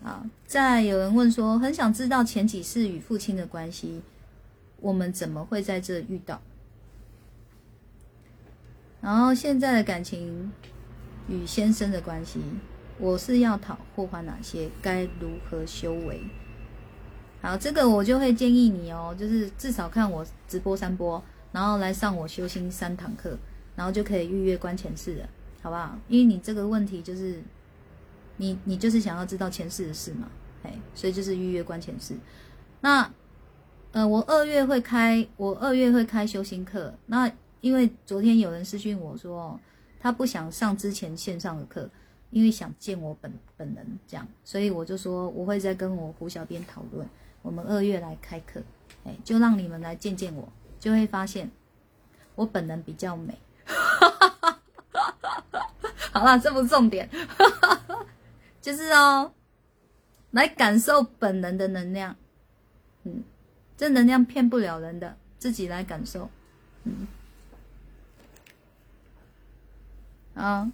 [0.02, 4.02] 啊，再有人问说，很想知道前几世与父亲的关系，
[4.80, 6.42] 我们怎么会在这遇到？
[9.04, 10.50] 然后现在的感情
[11.28, 12.40] 与先生的关系，
[12.98, 14.70] 我是要讨或还哪些？
[14.82, 16.24] 该如何修为？
[17.42, 23.38] 好，这个我就会建议你哦，就是至少看我直播三波，然后来上我修心三堂课，
[23.76, 25.28] 然后就可以预约关前世了，
[25.62, 26.00] 好不好？
[26.08, 27.44] 因为你这个问题就是，
[28.38, 30.30] 你你就是想要知道前世的事嘛，
[30.64, 32.16] 哎，所以就是预约关前世。
[32.80, 33.12] 那
[33.92, 37.30] 呃，我二月会开，我二月会开修心课，那。
[37.64, 39.58] 因为昨天有人私讯我说，
[39.98, 41.90] 他不想上之前线上的课，
[42.30, 47.08] 因为想见我本本人这样，所以我就说我会再跟我胡小编讨论，
[47.42, 48.62] 我们二月来开课，
[49.06, 50.46] 哎，就让你们来见见我，
[50.78, 51.50] 就会发现
[52.36, 53.34] 我本人比较美。
[56.12, 57.10] 好了，这不重点，
[58.60, 59.32] 就是哦，
[60.32, 62.14] 来感受本人的能量，
[63.06, 63.24] 嗯，
[63.78, 66.30] 这能量骗不了人的，自己来感受，
[66.84, 67.08] 嗯，
[70.34, 70.72] 啊，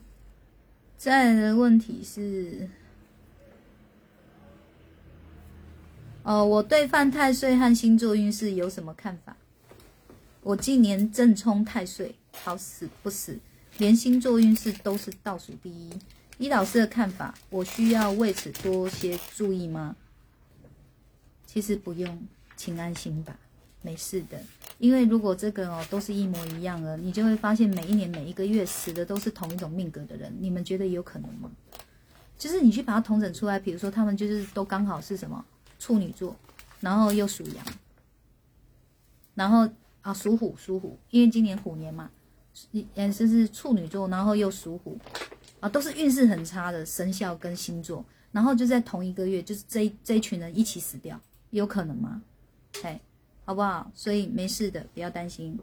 [0.97, 2.70] 再来的问题是，
[6.24, 9.36] 哦，我对犯太岁和星座运势有什么看法？
[10.41, 13.38] 我今年正冲太岁，好死不死。
[13.78, 15.89] 连星座运势都是倒数第一，
[16.38, 19.95] 依老师的看法，我需要为此多些注意吗？
[21.45, 23.38] 其实不用，请安心吧，
[23.82, 24.41] 没事的。
[24.80, 30.36] 因为如果这个哦都是一模一样的，你就会发现每一年每一个月死的都是同一种命格的人。
[30.40, 31.52] 你们觉得有可能吗？
[32.38, 35.46] 就是你去把它统整出来，比如说他们就是都刚好是什么
[35.78, 36.36] 处女座，
[36.80, 37.66] 然后又属羊，
[39.36, 39.70] 然后
[40.02, 42.10] 啊属虎属虎，因为今年虎年嘛。
[42.72, 45.00] 也是是处女座，然后又属虎，
[45.62, 48.04] 啊，都是运势很差的生肖跟星座，
[48.34, 51.18] 然后就在同一个月，就是这这一群人一起死掉，
[51.52, 52.22] 有可能吗？
[52.82, 53.00] 哎，
[53.50, 53.91] 好不好？
[53.95, 55.58] 所以没事的，不要担心。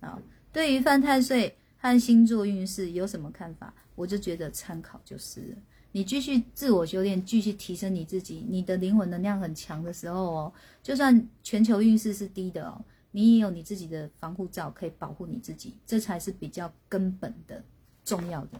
[0.00, 0.20] 啊，
[0.52, 3.72] 对于犯太岁和星座运势有什么看法？
[3.94, 5.56] 我就觉得参考就是了。
[5.92, 12.84] 你继续自我修炼，继续提升你自己，你的灵魂能量很强的时候哦，就算全球运势是低的哦。
[13.12, 17.62] 你也有你自己的防护罩，可以保护你自己，这才是比较根本的、
[18.04, 18.58] 重要的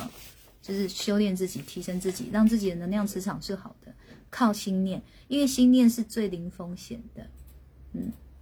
[0.00, 0.10] 啊！
[0.62, 3.94] 就是修炼自己、提升自己，让自己的能量磁场是好的。
[4.30, 7.26] 靠心念，因为心念是最零风险的。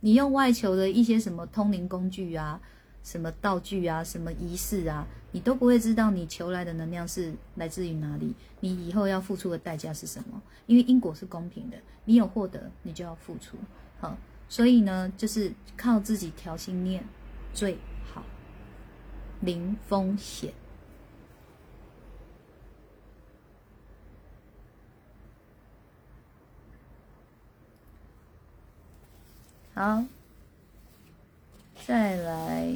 [0.01, 2.61] 你用外求的一些什么通灵工具啊、
[3.03, 10.43] 什么道具啊、什么仪式啊，你都不会知道你求来的能量是来自于哪里，你以后要付出的代价是什么？
[10.67, 13.57] 因为因果是公平的，你有获得，你就要付出。
[13.99, 14.17] 好。
[14.47, 17.03] 所以呢，就是靠自己调心念
[17.55, 17.79] 最
[18.13, 18.23] 好，
[19.41, 20.53] 零风险。
[29.75, 30.05] 好，
[31.85, 32.73] 再来。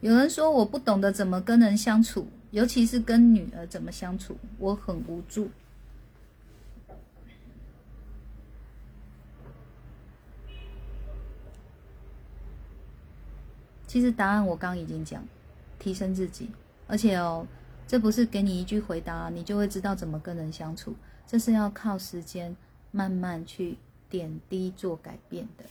[0.00, 5.50] 有人说我不懂得怎么跟人相处，尤其是跟女儿怎么相处，我很无助。
[13.88, 15.22] 其实答案我刚已经讲，
[15.78, 16.48] 提升自己，
[16.86, 17.46] 而且哦，
[17.86, 20.94] 这不是给你一句回答，你就会知道怎么跟人相处，
[21.26, 22.56] 这是要靠时间
[22.90, 23.76] 慢慢去
[24.12, 25.64] 点滴做改变的，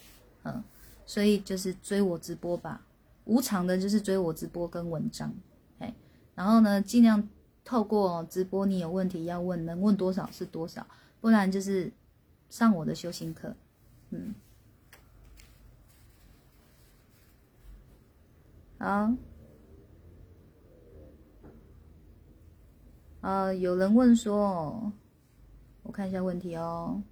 [0.46, 0.64] 嗯，
[1.06, 2.82] 所以就是追我直播吧，
[3.26, 5.32] 无偿的就是追我直播跟文章，
[5.78, 5.94] 哎，
[6.34, 7.30] 然后呢，尽量
[7.64, 10.88] 透过直播，你有问题要问，能问多少是多少，
[11.22, 11.92] 不然就是
[12.50, 13.56] 上我的修行课，
[14.10, 14.34] 嗯。
[18.80, 19.14] 好，
[23.22, 24.92] 啊，有人问说，
[25.84, 27.04] 我看一下问题哦。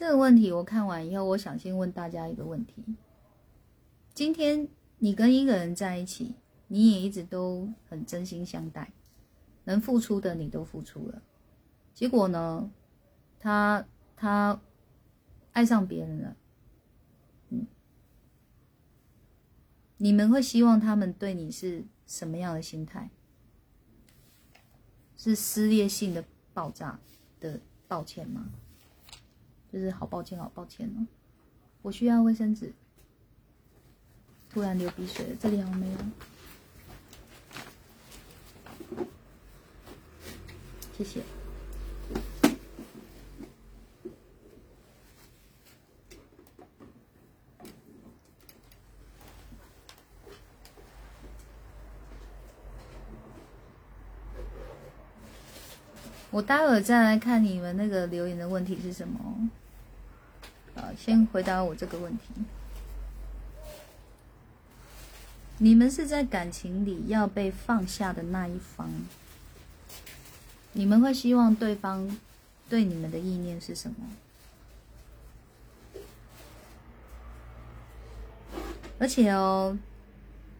[0.00, 2.82] 这个问题我看完以后，我想先问大家一个问题：
[4.14, 6.36] 今天你跟一个人在一起，
[6.68, 8.94] 你也一直都很真心相待，
[9.64, 11.20] 能付出的你都付出了，
[11.92, 12.70] 结果呢，
[13.38, 13.86] 他
[14.16, 14.58] 他
[15.52, 16.36] 爱上别人了，
[17.50, 17.66] 嗯，
[19.98, 23.10] 你们会希望他们对你是什么样的心态？
[25.14, 26.24] 是撕裂性的
[26.54, 26.98] 爆炸
[27.38, 28.48] 的抱歉吗？
[29.72, 31.06] 就是好抱歉，好抱歉哦，
[31.82, 32.72] 我需要卫生纸。
[34.52, 35.98] 突然流鼻水了，这里好像没有？
[40.98, 41.22] 谢谢。
[56.32, 59.50] 我待会儿再来看你们那个留言的问题是什么。
[60.96, 62.24] 先回答我这个问题。
[65.58, 68.88] 你们是在感情里要被放下的那一方，
[70.72, 72.18] 你们会希望对方
[72.68, 73.96] 对你们的意念是什么？
[78.98, 79.78] 而且哦，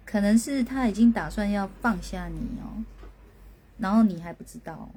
[0.04, 2.84] 可能是他已经打算要放下你哦，
[3.78, 4.90] 然后你还不知道，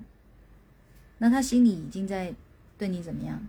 [1.19, 2.33] 那他心里已经在
[2.77, 3.47] 对你怎么样？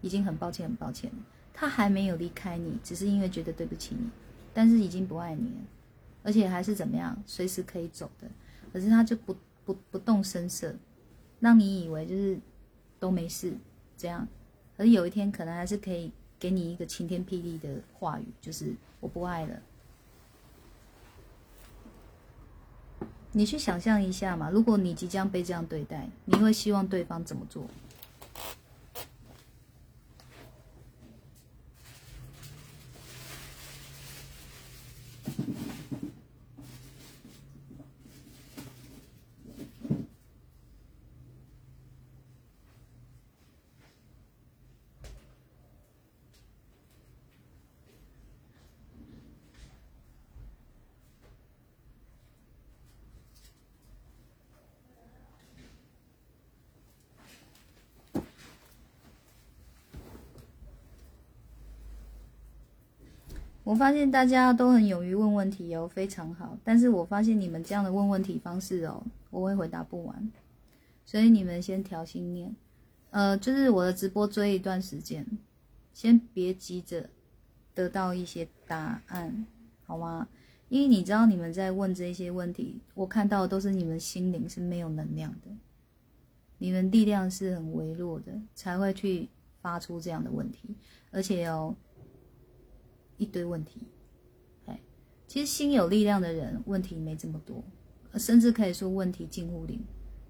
[0.00, 1.10] 已经很抱歉，很抱歉
[1.52, 4.08] 他还没有离开你，只是因为觉得对不起你，
[4.52, 5.56] 但是已经不爱你了，
[6.22, 8.28] 而且还是怎么样，随时可以走的。
[8.72, 9.34] 可是他就不
[9.64, 10.74] 不不动声色，
[11.40, 12.38] 让你以为就是
[12.98, 13.54] 都没事
[13.96, 14.28] 这样。
[14.76, 19.62] 可是有一天可能还是可以给你一个晴天霹雳的话语，就是我不爱了。
[23.32, 27.66] 你去想象一下嘛，如果你即将被这样对待，你会希望对方怎么做？
[63.66, 66.56] 我发现大家都很勇于问问题哦，非常好。
[66.62, 70.30] 但是我发现你们这样的问问题方式哦，我会回答不完，
[71.04, 72.54] 所以你们先调心念。
[73.10, 75.26] 呃，就是我的直播追一段时间，
[75.92, 77.10] 先别急着
[77.74, 79.44] 得到一些答案，
[79.84, 80.28] 好吗？
[80.68, 85.48] 因为你知道你们在问这些问题，我看到的都是你们心灵是没有能量的，
[86.58, 89.28] 你们力量是很微弱的，才会去
[89.60, 90.76] 发出这样的问题，
[91.10, 91.74] 而且哦。
[93.18, 93.80] 一堆问题，
[94.66, 94.78] 哎，
[95.26, 97.62] 其实心有力量的人问题没这么多，
[98.18, 99.80] 甚至可以说问题近乎零。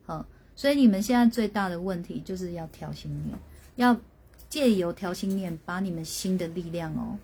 [0.05, 0.25] 好，
[0.55, 3.37] 所以你们现在最大的问题就是要调心念，
[3.75, 4.01] 要
[4.49, 7.19] 借由调心念把你们心的力量哦，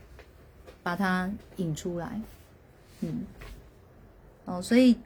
[0.83, 2.21] 把它引出来。
[3.01, 3.25] 嗯，
[4.45, 4.97] 哦，所以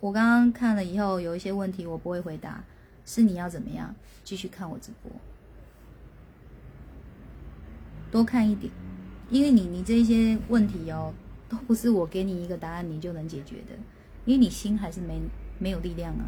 [0.00, 2.64] 我刚刚看了以后有一些问题我不会回答，
[3.04, 3.94] 是你要怎么样
[4.24, 5.12] 继续看我直播，
[8.10, 8.72] 多看一点。
[9.28, 11.12] 因为你你这些问题哦，
[11.48, 13.74] 都不是我给你一个答案你就能解决的，
[14.24, 15.20] 因为你心还是没
[15.58, 16.24] 没有力量啊，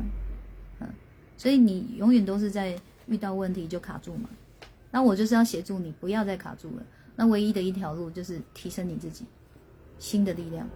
[0.81, 0.89] 嗯，
[1.37, 4.29] 所以你永远都是在遇到问题就卡住嘛。
[4.91, 6.83] 那我就是要协助你不要再卡住了。
[7.15, 9.25] 那唯一的一条路就是提升你自己
[9.99, 10.69] 心的力量。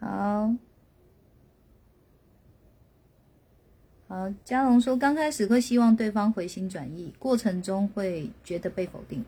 [0.00, 0.54] 好，
[4.44, 9.24] 嘉龙说，刚开始会希望对方回心转意，过程中会觉得被否定，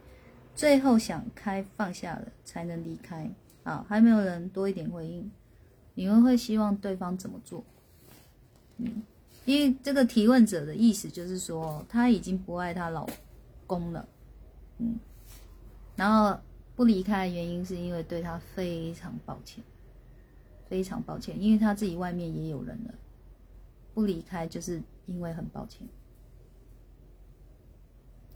[0.54, 3.30] 最后想开放下了才能离开。
[3.64, 5.30] 好，还没有人多一点回应，
[5.94, 7.64] 你们会希望对方怎么做？
[8.78, 9.02] 嗯，
[9.44, 13.08] 因为这个提问者的意思就是说，他已经不爱他老
[13.66, 14.08] 公了，
[14.78, 14.98] 嗯，
[15.96, 16.38] 然后
[16.74, 19.62] 不离开的原因是因为对他非常抱歉。
[20.68, 22.94] 非常抱歉，因为他自己外面也有人了，
[23.96, 25.88] 不离开就是因为很抱歉。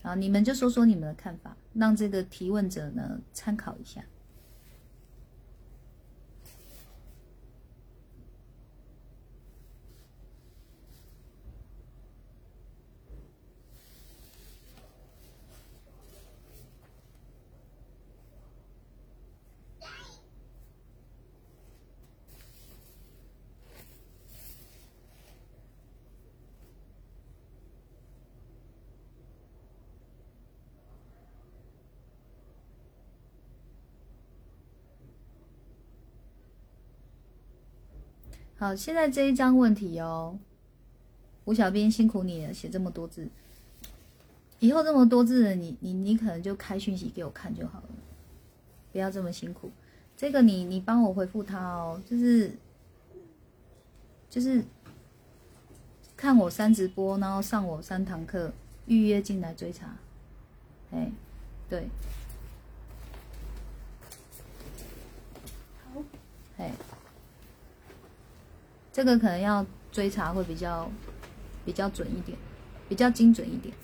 [0.03, 4.03] 好，你们就说说你们的看法，让这个提问者呢参考一下。
[38.61, 40.39] 好，现在这一张问题哦，
[41.47, 43.27] 吴小编辛苦你了，写这么多字。
[44.59, 47.89] 以后这么多字的你，你你可能就开讯息给我看就好了，
[48.93, 49.71] 不要这么辛苦。
[50.15, 52.53] 这个你你帮我回复他哦，就是
[54.29, 54.63] 就是
[56.15, 58.53] 看我三直播，然后上我三堂课，
[58.85, 59.97] 预约进来追查。
[60.91, 61.11] 哎，
[61.67, 61.89] 对，
[65.83, 66.03] 好，
[66.59, 66.71] 哎。
[69.01, 70.91] 这个可能要追查会比较
[71.65, 72.37] 比较准一点，
[72.87, 73.75] 比较精准一点，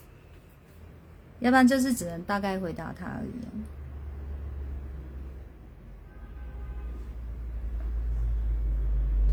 [1.41, 3.31] 要不然就是只能大概回答他而已。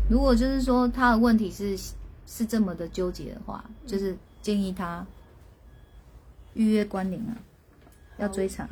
[0.08, 1.76] 如果就是说他的问题是
[2.26, 5.06] 是这么的纠结的话，就是建议他
[6.54, 7.36] 预约关联啊，
[8.16, 8.66] 要追查。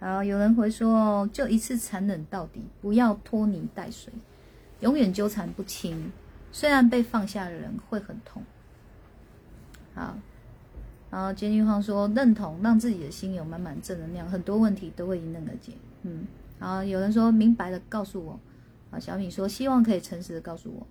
[0.00, 4.10] 好，有人会说，就一次残忍到底，不要拖泥带水，
[4.80, 6.10] 永远纠缠不清。
[6.50, 8.42] 虽然被放下的人会很痛。
[9.94, 10.16] 好，
[11.10, 15.74] 然后监狱方说认同，让自己的心有满满正能量，很多问题都会迎刃而解。
[16.02, 16.26] 嗯，
[16.58, 18.40] 好，有人说明白的告诉我。
[18.90, 20.86] 啊，小米说希望可以诚实的告诉我。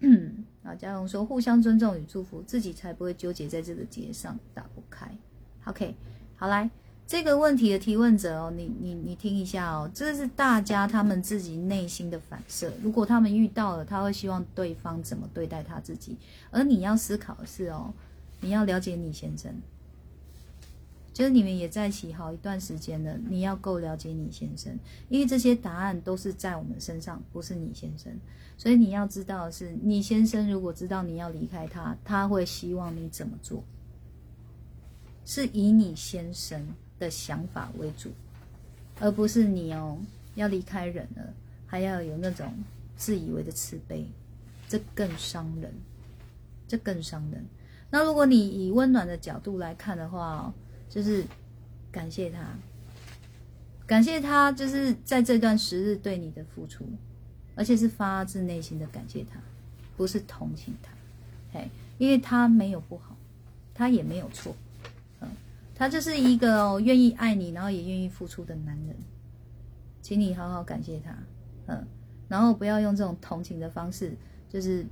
[0.00, 5.10] 嗯，啊，嘉荣说互相尊重与祝福，自己才不会纠结在这个结上打不开。
[5.64, 5.96] OK，
[6.36, 6.70] 好来。
[7.06, 12.72] 这个问题的提问者哦，你你你听一下哦，这是大家他们自己内心的反射。
[12.82, 16.16] 如果他们遇到了，他会希望对方怎么对待他自己。
[16.50, 17.94] 而你要思考的是哦，
[18.40, 19.54] 你要了解你先生，
[21.12, 24.76] 就是你们也在一起好一段时间了，你要够了解你先生，
[25.08, 28.12] 因为这些答案都是在我们身上，不是你先生。
[28.58, 33.62] 所以你要知道的是，你先生如果知道你要离开他，他会希望你怎么做？
[35.24, 36.66] 是以你先生。
[36.98, 38.10] 的想法为主，
[39.00, 39.98] 而不是你哦
[40.34, 41.34] 要离开人了，
[41.66, 42.52] 还要有那种
[42.96, 44.06] 自以为的慈悲，
[44.68, 45.72] 这更伤人，
[46.66, 47.44] 这更伤人。
[47.90, 50.52] 那如果你以温暖的角度来看的话，
[50.88, 51.24] 就是
[51.92, 52.44] 感谢他，
[53.86, 56.84] 感谢他，就是在这段时日对你的付出，
[57.54, 59.38] 而且是发自内心的感谢他，
[59.96, 60.90] 不是同情他，
[61.52, 61.68] 嘿，
[61.98, 63.16] 因为他没有不好，
[63.72, 64.54] 他也没有错。
[65.78, 68.96] 他就是一个，愿意爱你，然后也愿意付出的男人，
[70.00, 71.14] 请你好好感谢他，
[71.66, 71.86] 嗯，
[72.28, 74.16] 然后不要用这种同情的方式，
[74.48, 74.86] 就是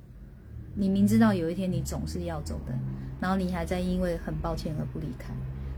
[0.74, 2.74] 你明知道有一天你总是要走的，
[3.18, 5.32] 然后你还在因为很抱歉而不离开，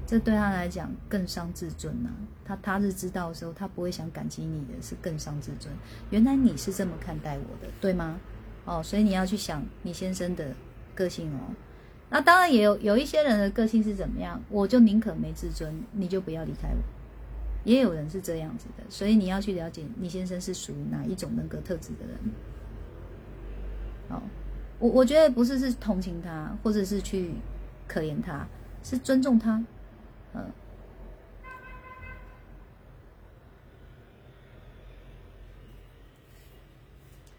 [0.04, 2.10] 这对他来讲更伤自尊呐。
[2.44, 5.72] 他他是知道的时候，他不会想感激你的，是更伤自尊。
[6.10, 8.18] 原来你是这么看待我的，对吗？
[8.64, 10.52] 哦，所以你要去想你先生的
[10.96, 11.54] 个性哦。
[12.08, 16.76] 那当然也有有一些人的个性是怎么样，我就宁可没自尊，你就不要离开我。
[17.64, 22.16] 也有人是这样子的，所以你要去了解你先生是属于哪一种人格特质的人。
[24.08, 24.22] 哦，
[24.78, 27.32] 我我觉得不是是同情他，或者是去
[27.88, 28.46] 可怜他，
[28.84, 29.60] 是尊重他，
[30.32, 30.44] 嗯，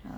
[0.04, 0.10] 好。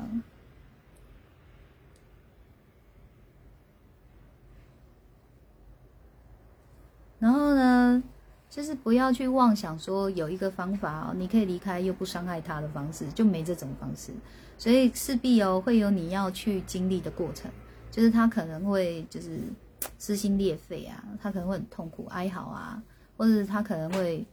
[7.20, 8.02] 然后呢，
[8.60, 14.12] 就是不要去妄想说有一个方法哦，你可以离开又不伤害他的方式，就没这种方式。
[14.58, 17.50] 所以势必哦会有你要去经历的过程，
[17.90, 19.40] 就是他可能会就是
[19.98, 22.84] 撕心裂肺啊，他可能会很痛苦哀嚎啊，
[23.16, 24.28] 或者他可能会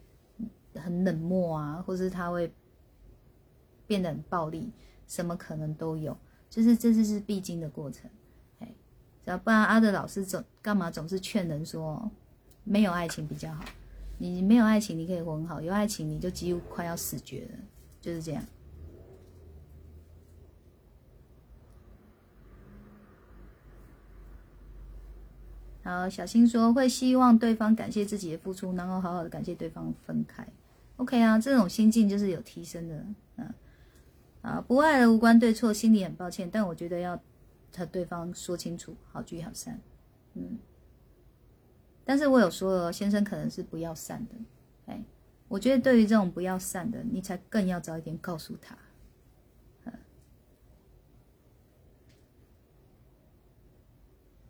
[0.74, 2.52] 很冷漠啊，或者是他会
[3.86, 4.72] 变得很暴力，
[5.06, 6.16] 什么可能都有，
[6.50, 8.10] 就是这是是必经的过程。
[8.58, 8.74] 哎，
[9.26, 12.10] 要不然阿德老师总干嘛总是劝人说？
[12.68, 13.64] 没有爱情比较好，
[14.18, 17.58] 你没有爱情你可以活很好，有爱情你就几乎快要死绝了，
[18.00, 18.42] 就是这样。
[25.82, 30.44] 好，小新说会希望对方感谢自己的付出，然后好好的感谢对方分开。
[30.96, 33.06] OK 啊，这种心境就是有提升的，
[33.36, 33.54] 嗯，
[34.42, 37.20] 啊，不爱了无关对错，心里很抱歉，但我觉得要
[37.76, 39.78] 和对方说清楚，好聚好散，
[40.34, 40.58] 嗯。
[42.08, 44.34] 但是我有说了，先生可能是不要散的，
[44.86, 45.04] 哎，
[45.48, 48.78] 我觉得对于这种不要散的，你才更要早一点告诉他，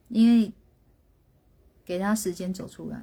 [0.09, 0.53] 因为
[1.83, 3.03] 给他时间走出来。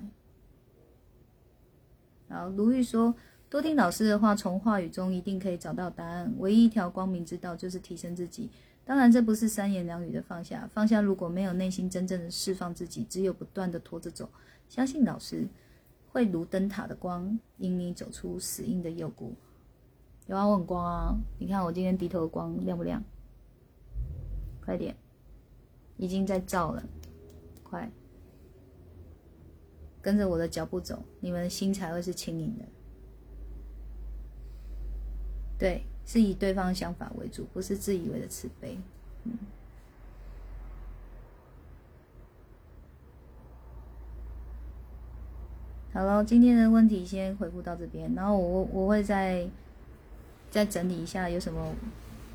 [2.27, 3.15] 然后卢玉说，
[3.49, 6.31] 多听老师的话，从话语中一定可以找到答案。
[6.37, 8.51] 唯一一条光明之道就是提升自己。
[8.85, 10.69] 当然，这不是三言两语的放下。
[10.73, 14.29] 放下如果没有内心真正的释放自己，只有不断的拖着走。
[14.67, 15.47] 相信老师
[16.11, 19.33] 会如灯塔的光，引你走出死硬的幽谷。
[20.27, 21.15] 有啊，我很光啊！
[21.39, 23.01] 你看我今天低头的光亮不亮？
[24.65, 24.95] 快点，
[25.95, 26.83] 已经在照了，
[27.63, 27.89] 快，
[30.01, 32.65] 跟着我的脚步走，你们的心才会是轻盈的。
[35.57, 35.85] 对。
[36.05, 38.77] 是以对方想法为主，不是自以为的慈悲。
[39.23, 39.33] 嗯，
[45.93, 49.47] 好了，今天的问题先回复到这边，然后我我会再
[50.51, 51.73] 再整理一下，有什么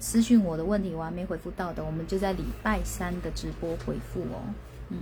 [0.01, 4.43] 私讯我的问题我还没回复到的，我们就在礼拜三的直播回复哦。
[4.91, 4.99] 嗯。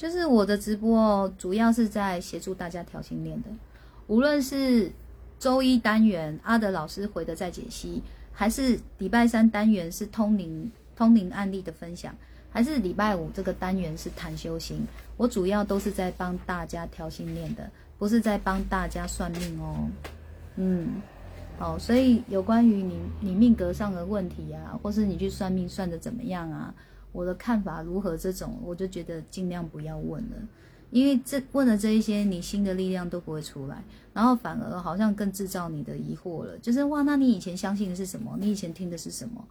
[0.00, 3.50] 就是我的直播哦主要是在协助大家调心练的。
[4.06, 4.90] 无论是
[5.38, 12.14] 周一单元阿德老师回的再解析，还是礼拜三单元是通灵通灵案例的分享，
[12.50, 14.86] 还是礼拜五这个单元是谈修行，
[15.18, 19.86] 我主要都是在帮大家调心念的，不是在帮大家算命哦。
[20.56, 21.02] 嗯，
[21.58, 26.74] 好，所以有关于你你命格上的问题啊，或是你去算命算的怎么样啊，
[27.12, 30.36] 我的看法如何这种，我就觉得尽量不要问了。
[30.90, 33.82] 因为这问了这一些，你新的力量都不会出来，
[34.12, 36.58] 然后反而好像更制造你的疑惑了。
[36.58, 38.36] 就是哇，那你以前相信的是什么？
[38.40, 39.44] 你以前听的是什么？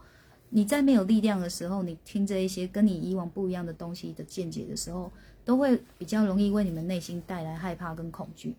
[0.50, 5.12] 你在没有力量的时候，你听这一些跟你以往不一样的东西的见解的时候，
[5.46, 8.56] 都会比较容易为你们内心带来害怕跟恐惧。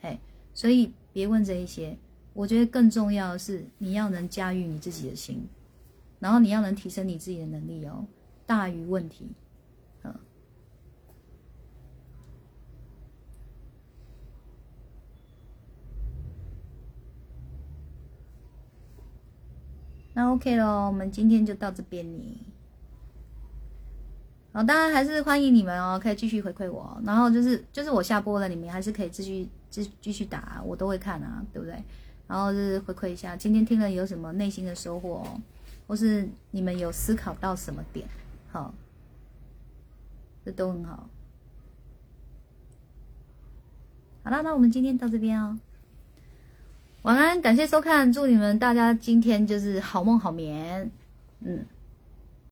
[0.00, 0.18] 嘿，
[0.54, 1.96] 所以别问这一些。
[2.32, 5.44] 我觉得更重要的是，你要能驾驭你自己的心，
[6.20, 8.06] 然后你要能提升你自己的能力哦，
[8.50, 9.30] 大于问题。
[20.12, 22.44] 那 OK 咯，我们今天就到这边呢。
[24.52, 27.00] 好，当然还是欢迎你们哦，可以继续回馈我。
[27.04, 31.80] 然后就是就是我下播了，你们还是可以继续继继续打，我都会看啊，对不对？
[32.26, 35.40] 然后就是回馈一下，今天听了有什么内心的收获哦，
[35.86, 38.08] 或是你们有思考到什么点？
[38.52, 38.74] 好，
[40.44, 41.08] 这都很好。
[44.22, 45.58] 好了，那我们今天到这边哦。
[47.02, 50.90] 晚安，感谢收看，祝你们大家今天就是好梦好眠，
[51.40, 51.64] 嗯。